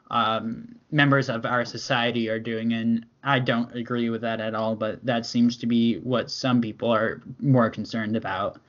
[0.09, 4.75] um, members of our society are doing, and I don't agree with that at all.
[4.75, 8.59] But that seems to be what some people are more concerned about,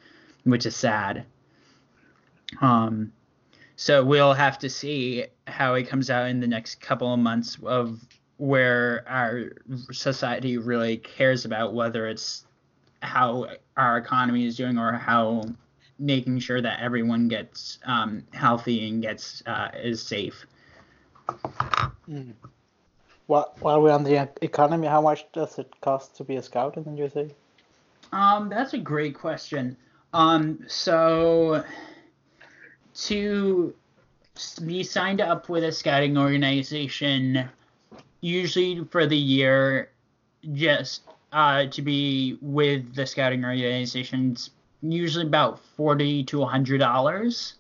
[0.45, 1.25] which is sad.
[2.61, 3.13] Um,
[3.81, 7.57] so we'll have to see how it comes out in the next couple of months
[7.63, 8.01] of
[8.37, 9.53] where our
[9.93, 12.45] society really cares about whether it's
[13.03, 15.45] how our economy is doing or how
[16.01, 20.45] making sure that everyone gets um, healthy and gets uh, is safe.
[23.29, 26.77] While, while we're on the economy, how much does it cost to be a scout
[26.77, 27.31] in the USA?
[28.11, 29.77] Um, that's a great question.
[30.13, 31.63] Um, so
[33.07, 33.75] to
[34.65, 37.49] be signed up with a scouting organization,
[38.21, 39.91] usually for the year,
[40.53, 44.51] just uh, to be with the scouting organizations,
[44.83, 47.55] usually about forty to hundred dollars.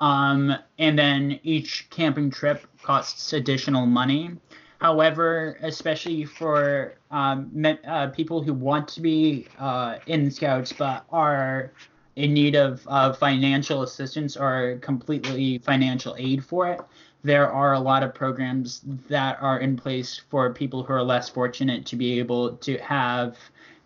[0.00, 4.32] Um, and then each camping trip costs additional money.
[4.80, 7.52] However, especially for um,
[7.86, 11.70] uh, people who want to be uh, in Scouts but are
[12.16, 16.80] in need of uh, financial assistance or completely financial aid for it,
[17.24, 21.28] there are a lot of programs that are in place for people who are less
[21.28, 23.36] fortunate to be able to have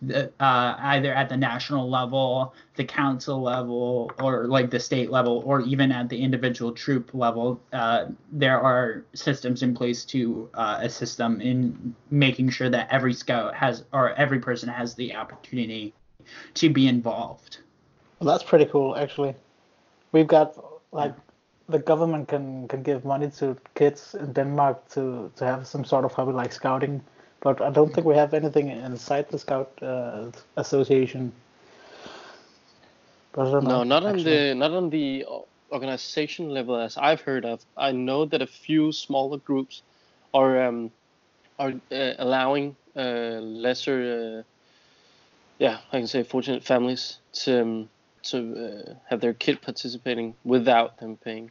[0.02, 5.42] the, uh, either at the national level, the council level, or like the state level,
[5.46, 10.78] or even at the individual troop level, uh, there are systems in place to uh,
[10.82, 15.94] assist them in making sure that every scout has or every person has the opportunity
[16.54, 17.58] to be involved.
[18.18, 19.34] Well, that's pretty cool, actually.
[20.12, 20.56] We've got
[20.92, 21.14] like
[21.68, 26.04] the government can can give money to kids in Denmark to to have some sort
[26.04, 27.02] of hobby like scouting,
[27.40, 31.32] but I don't think we have anything inside the Scout uh, Association.
[33.32, 35.24] But I don't No, know, not on the not on the
[35.70, 37.64] organization level as I've heard of.
[37.76, 39.82] I know that a few smaller groups
[40.34, 40.92] are um,
[41.58, 43.98] are uh, allowing uh, lesser,
[44.40, 44.42] uh,
[45.58, 47.90] yeah, I can say fortunate families to um,
[48.30, 48.38] to
[48.88, 51.50] uh, have their kid participating without them paying,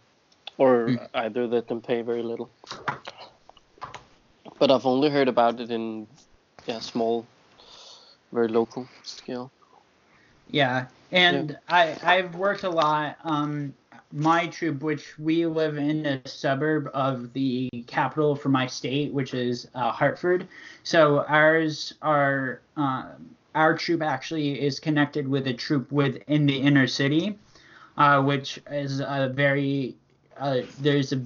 [0.58, 1.10] or Mm.
[1.14, 2.50] either let them pay very little.
[4.60, 6.08] But I've only heard about it in
[6.66, 7.26] yeah small,
[8.32, 9.52] very local scale.
[10.48, 13.18] Yeah, and I I've worked a lot.
[13.24, 13.74] Um,
[14.12, 19.34] my troop, which we live in a suburb of the capital for my state, which
[19.34, 20.48] is uh, Hartford.
[20.84, 23.06] So ours are uh,
[23.56, 27.40] our troop actually is connected with a troop within the inner city,
[27.98, 29.96] uh, which is a very
[30.38, 31.22] uh, there's a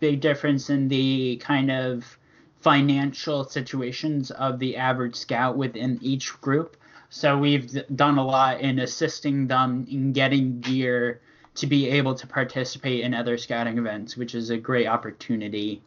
[0.00, 2.18] big difference in the kind of
[2.60, 6.76] financial situations of the average scout within each group.
[7.08, 11.20] So we've done a lot in assisting them in getting gear
[11.54, 15.82] to be able to participate in other scouting events, which is a great opportunity.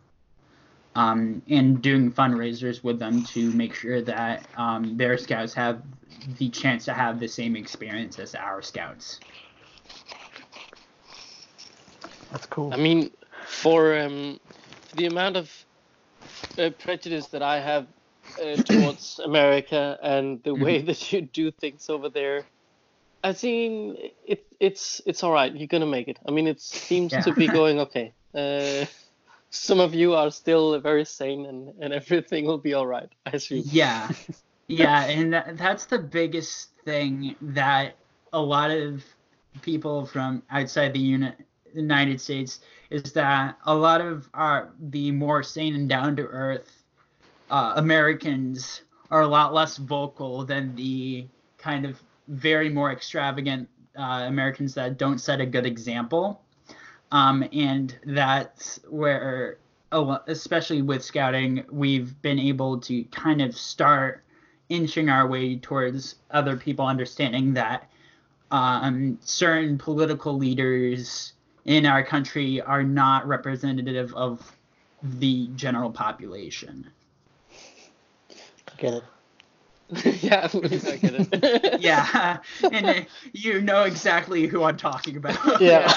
[0.94, 5.82] Um, and doing fundraisers with them to make sure that um, their scouts have
[6.38, 9.22] the chance to have the same experience as our scouts.
[12.32, 12.74] That's cool.
[12.74, 13.12] I mean,
[13.46, 14.39] for um,
[14.96, 15.52] the amount of
[16.58, 17.88] uh, prejudice that I have
[18.42, 22.46] uh, towards America and the way that you do things over there,
[23.24, 25.56] I think it it's it's all right.
[25.56, 26.18] You're gonna make it.
[26.28, 27.22] I mean, it seems Yeah.
[27.22, 28.14] to be going okay.
[28.34, 28.86] Uh,
[29.52, 33.10] some of you are still very sane, and and everything will be all right.
[33.26, 33.64] I assume.
[33.66, 34.10] Yeah,
[34.68, 37.95] yeah, and that, that's the biggest thing that
[38.34, 39.04] a lot of
[39.62, 41.34] people from outside the uni-
[41.74, 46.84] United States is that a lot of our the more sane and down to earth
[47.49, 48.82] uh, Americans
[49.12, 51.28] are a lot less vocal than the
[51.58, 56.41] kind of very more extravagant uh, Americans that don't set a good example.
[57.12, 59.57] Um, and that's where,
[59.91, 64.24] especially with scouting, we've been able to kind of start
[64.70, 67.89] inching our way towards other people understanding that
[68.51, 71.34] um, certain political leaders
[71.66, 74.55] in our country are not representative of
[75.03, 76.89] the general population.
[78.78, 78.93] Get
[79.89, 80.24] it?
[80.24, 81.82] yeah, I get it.
[81.82, 82.38] Yeah,
[82.72, 83.01] and uh,
[83.34, 85.62] you know exactly who I'm talking about.
[85.62, 85.93] Yeah.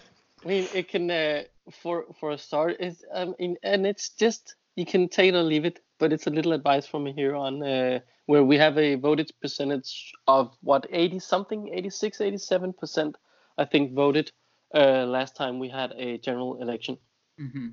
[0.44, 2.76] I mean, it can uh, for for a start.
[2.80, 5.80] It's I mean, and it's just you can take it or leave it.
[5.98, 10.12] But it's a little advice from here on uh, where we have a voted percentage
[10.26, 13.16] of what 80 something, 86, 87 percent,
[13.58, 14.32] I think voted
[14.74, 16.98] uh, last time we had a general election.
[17.38, 17.68] hmm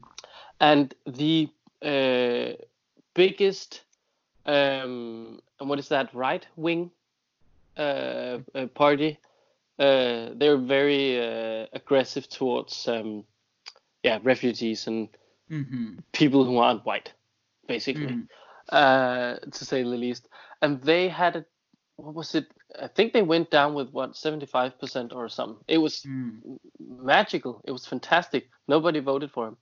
[0.60, 1.50] And the
[1.82, 2.54] uh,
[3.16, 3.84] biggest,
[4.46, 6.92] um, and what is that, right wing
[7.78, 9.20] uh, uh, party,
[9.80, 13.26] uh, they're very uh, aggressive towards, um,
[14.04, 15.10] yeah, refugees and
[15.50, 17.14] hmm people who aren't white,
[17.68, 18.30] basically, Mhm.
[18.70, 20.28] uh, to say the least.
[20.62, 21.46] And they had a,
[21.98, 22.46] what was it?
[22.82, 25.64] I think they went down with what 75% or something.
[25.68, 26.44] It was Mm.
[26.80, 27.62] magical.
[27.66, 28.50] It was fantastic.
[28.68, 29.58] Nobody voted for him.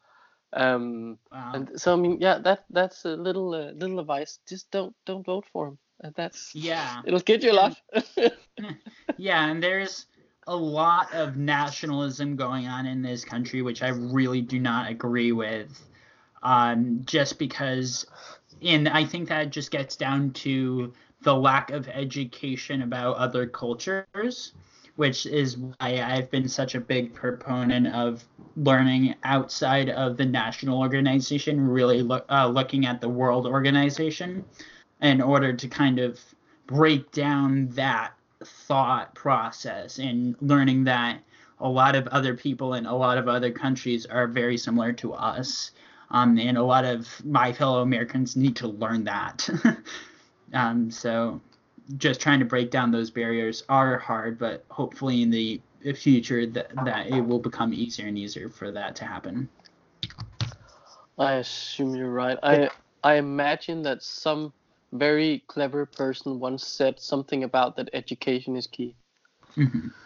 [0.53, 1.53] Um, Wow.
[1.53, 4.39] and so I mean, yeah, that that's a little uh, little advice.
[4.48, 5.77] Just don't don't vote for him.
[6.01, 7.01] And that's yeah.
[7.05, 7.81] it'll get you a lot.
[9.17, 10.05] Yeah, and there's
[10.45, 15.31] a lot of nationalism going on in this country, which I really do not agree
[15.31, 15.83] with.
[16.43, 18.05] Um, just because,
[18.61, 20.93] and I think that just gets down to
[21.23, 24.53] the lack of education about other cultures,
[24.95, 28.23] which is why I've been such a big proponent of
[28.55, 34.45] learning outside of the national organization, really look, uh, looking at the world organization
[35.01, 36.19] in order to kind of
[36.65, 38.13] break down that
[38.43, 41.19] thought process and learning that
[41.59, 45.13] a lot of other people in a lot of other countries are very similar to
[45.13, 45.71] us.
[46.09, 49.49] Um, and a lot of my fellow Americans need to learn that.
[50.53, 51.41] um, so
[51.97, 55.59] just trying to break down those barriers are hard, but hopefully in the
[55.95, 59.49] future that, that it will become easier and easier for that to happen.
[61.17, 62.37] I assume you're right.
[62.43, 62.69] I
[63.03, 64.53] I imagine that some
[64.91, 68.95] very clever person once said something about that education is key.
[69.57, 69.91] Mhm.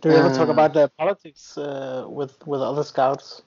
[0.00, 3.42] Do you ever talk Uh, about the politics uh, with with other scouts?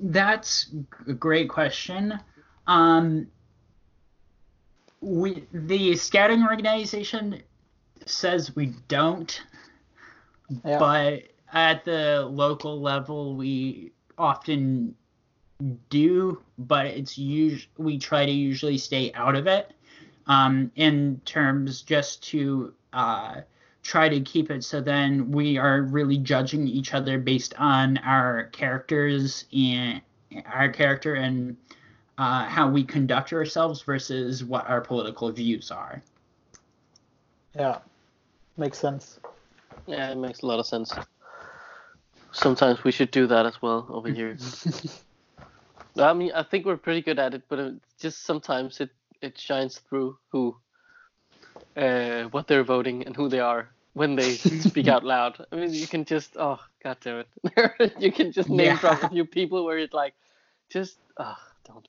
[0.00, 0.72] That's
[1.06, 2.18] a great question.
[2.66, 3.26] Um,
[5.00, 7.42] we the scouting organization
[8.06, 9.42] says we don't,
[10.64, 10.78] Yeah.
[10.78, 11.22] but
[11.52, 14.94] at the local level we often
[15.88, 19.72] do, but it's usually we try to usually stay out of it.
[20.26, 23.40] Um, in terms just to uh,
[23.82, 28.44] try to keep it so then we are really judging each other based on our
[28.52, 30.00] characters and
[30.46, 31.56] our character and
[32.18, 36.02] uh, how we conduct ourselves versus what our political views are.
[37.56, 37.78] Yeah,
[38.56, 39.18] makes sense.
[39.86, 40.92] Yeah, it makes a lot of sense.
[42.30, 44.36] Sometimes we should do that as well over here.
[45.98, 48.90] I mean, I think we're pretty good at it, but it just sometimes it
[49.20, 50.56] it shines through who,
[51.76, 55.44] uh, what they're voting and who they are when they speak out loud.
[55.52, 59.08] I mean, you can just oh god damn it, you can just name drop a
[59.08, 60.14] few people where it's like,
[60.70, 61.88] just oh don't.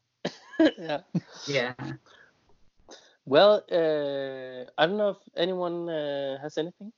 [0.77, 1.01] yeah.
[1.47, 1.73] Yeah.
[3.25, 6.91] Well, uh, I don't know if anyone uh, has anything.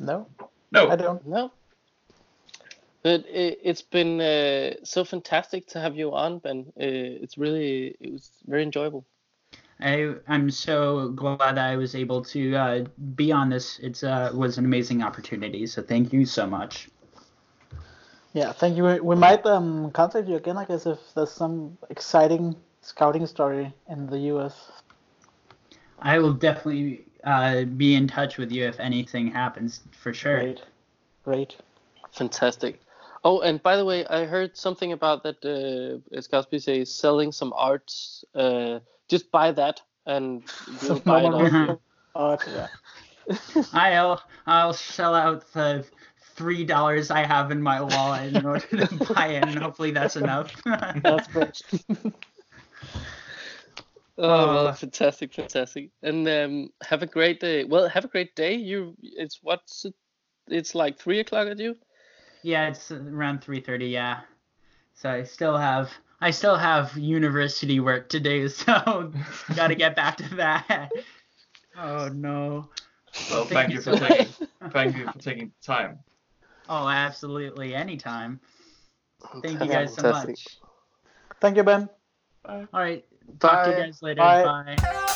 [0.00, 0.26] No,
[0.72, 1.24] No, I don't.
[1.24, 1.52] No.
[3.04, 6.64] But it, it's been uh, so fantastic to have you on, Ben.
[6.70, 9.04] Uh, it's really, it was very enjoyable.
[9.80, 13.78] I I'm so glad I was able to uh, be on this.
[13.80, 15.66] It's uh was an amazing opportunity.
[15.66, 16.88] So thank you so much.
[18.32, 18.84] Yeah, thank you.
[18.84, 23.72] We- We might um contact you again, I guess, if there's some exciting scouting story
[23.88, 24.70] in the U.S.
[26.00, 30.40] I will definitely uh, be in touch with you if anything happens for sure.
[30.40, 30.62] Great,
[31.24, 31.56] great.
[32.12, 32.80] Fantastic.
[33.24, 37.32] Oh, and by the way, I heard something about that uh, Scouts BSA is selling
[37.32, 38.24] some arts.
[38.34, 40.42] Uh, just buy that and
[40.82, 41.78] we'll buy it Normal off.
[42.14, 42.68] Art, yeah.
[43.72, 45.86] I'll I'll shell out the
[46.36, 50.16] three dollars I have in my wallet in order to buy it, and hopefully that's
[50.16, 50.54] enough.
[51.02, 51.62] That's great.
[54.18, 55.90] Oh, well, Uh, fantastic, fantastic.
[56.02, 57.64] And um, have a great day.
[57.64, 58.54] Well, have a great day.
[58.54, 59.94] You, it's what's it?
[60.48, 61.76] It's like three o'clock at you.
[62.44, 63.86] Yeah, it's around three thirty.
[63.86, 64.20] Yeah,
[64.92, 65.90] so I still have
[66.20, 69.12] I still have university work to do, so
[69.56, 70.92] got to get back to that.
[71.76, 72.68] Oh no.
[73.30, 74.34] well, Thank thank you you for taking
[74.70, 75.98] thank you for taking the time.
[76.68, 78.40] Oh, absolutely, anytime.
[79.42, 80.58] Thank you guys so much.
[81.40, 81.88] Thank you, Ben.
[82.46, 83.04] All right,
[83.40, 83.82] talk to you Bye.
[83.82, 84.20] guys later.
[84.20, 84.76] Bye.
[84.76, 85.10] Bye.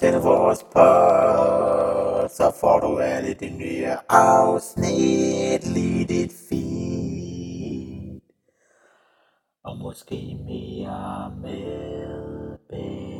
[0.00, 8.20] Til vores pod, så får du alle de nye afsnit lige dit feed.
[9.64, 13.19] Og måske mere med.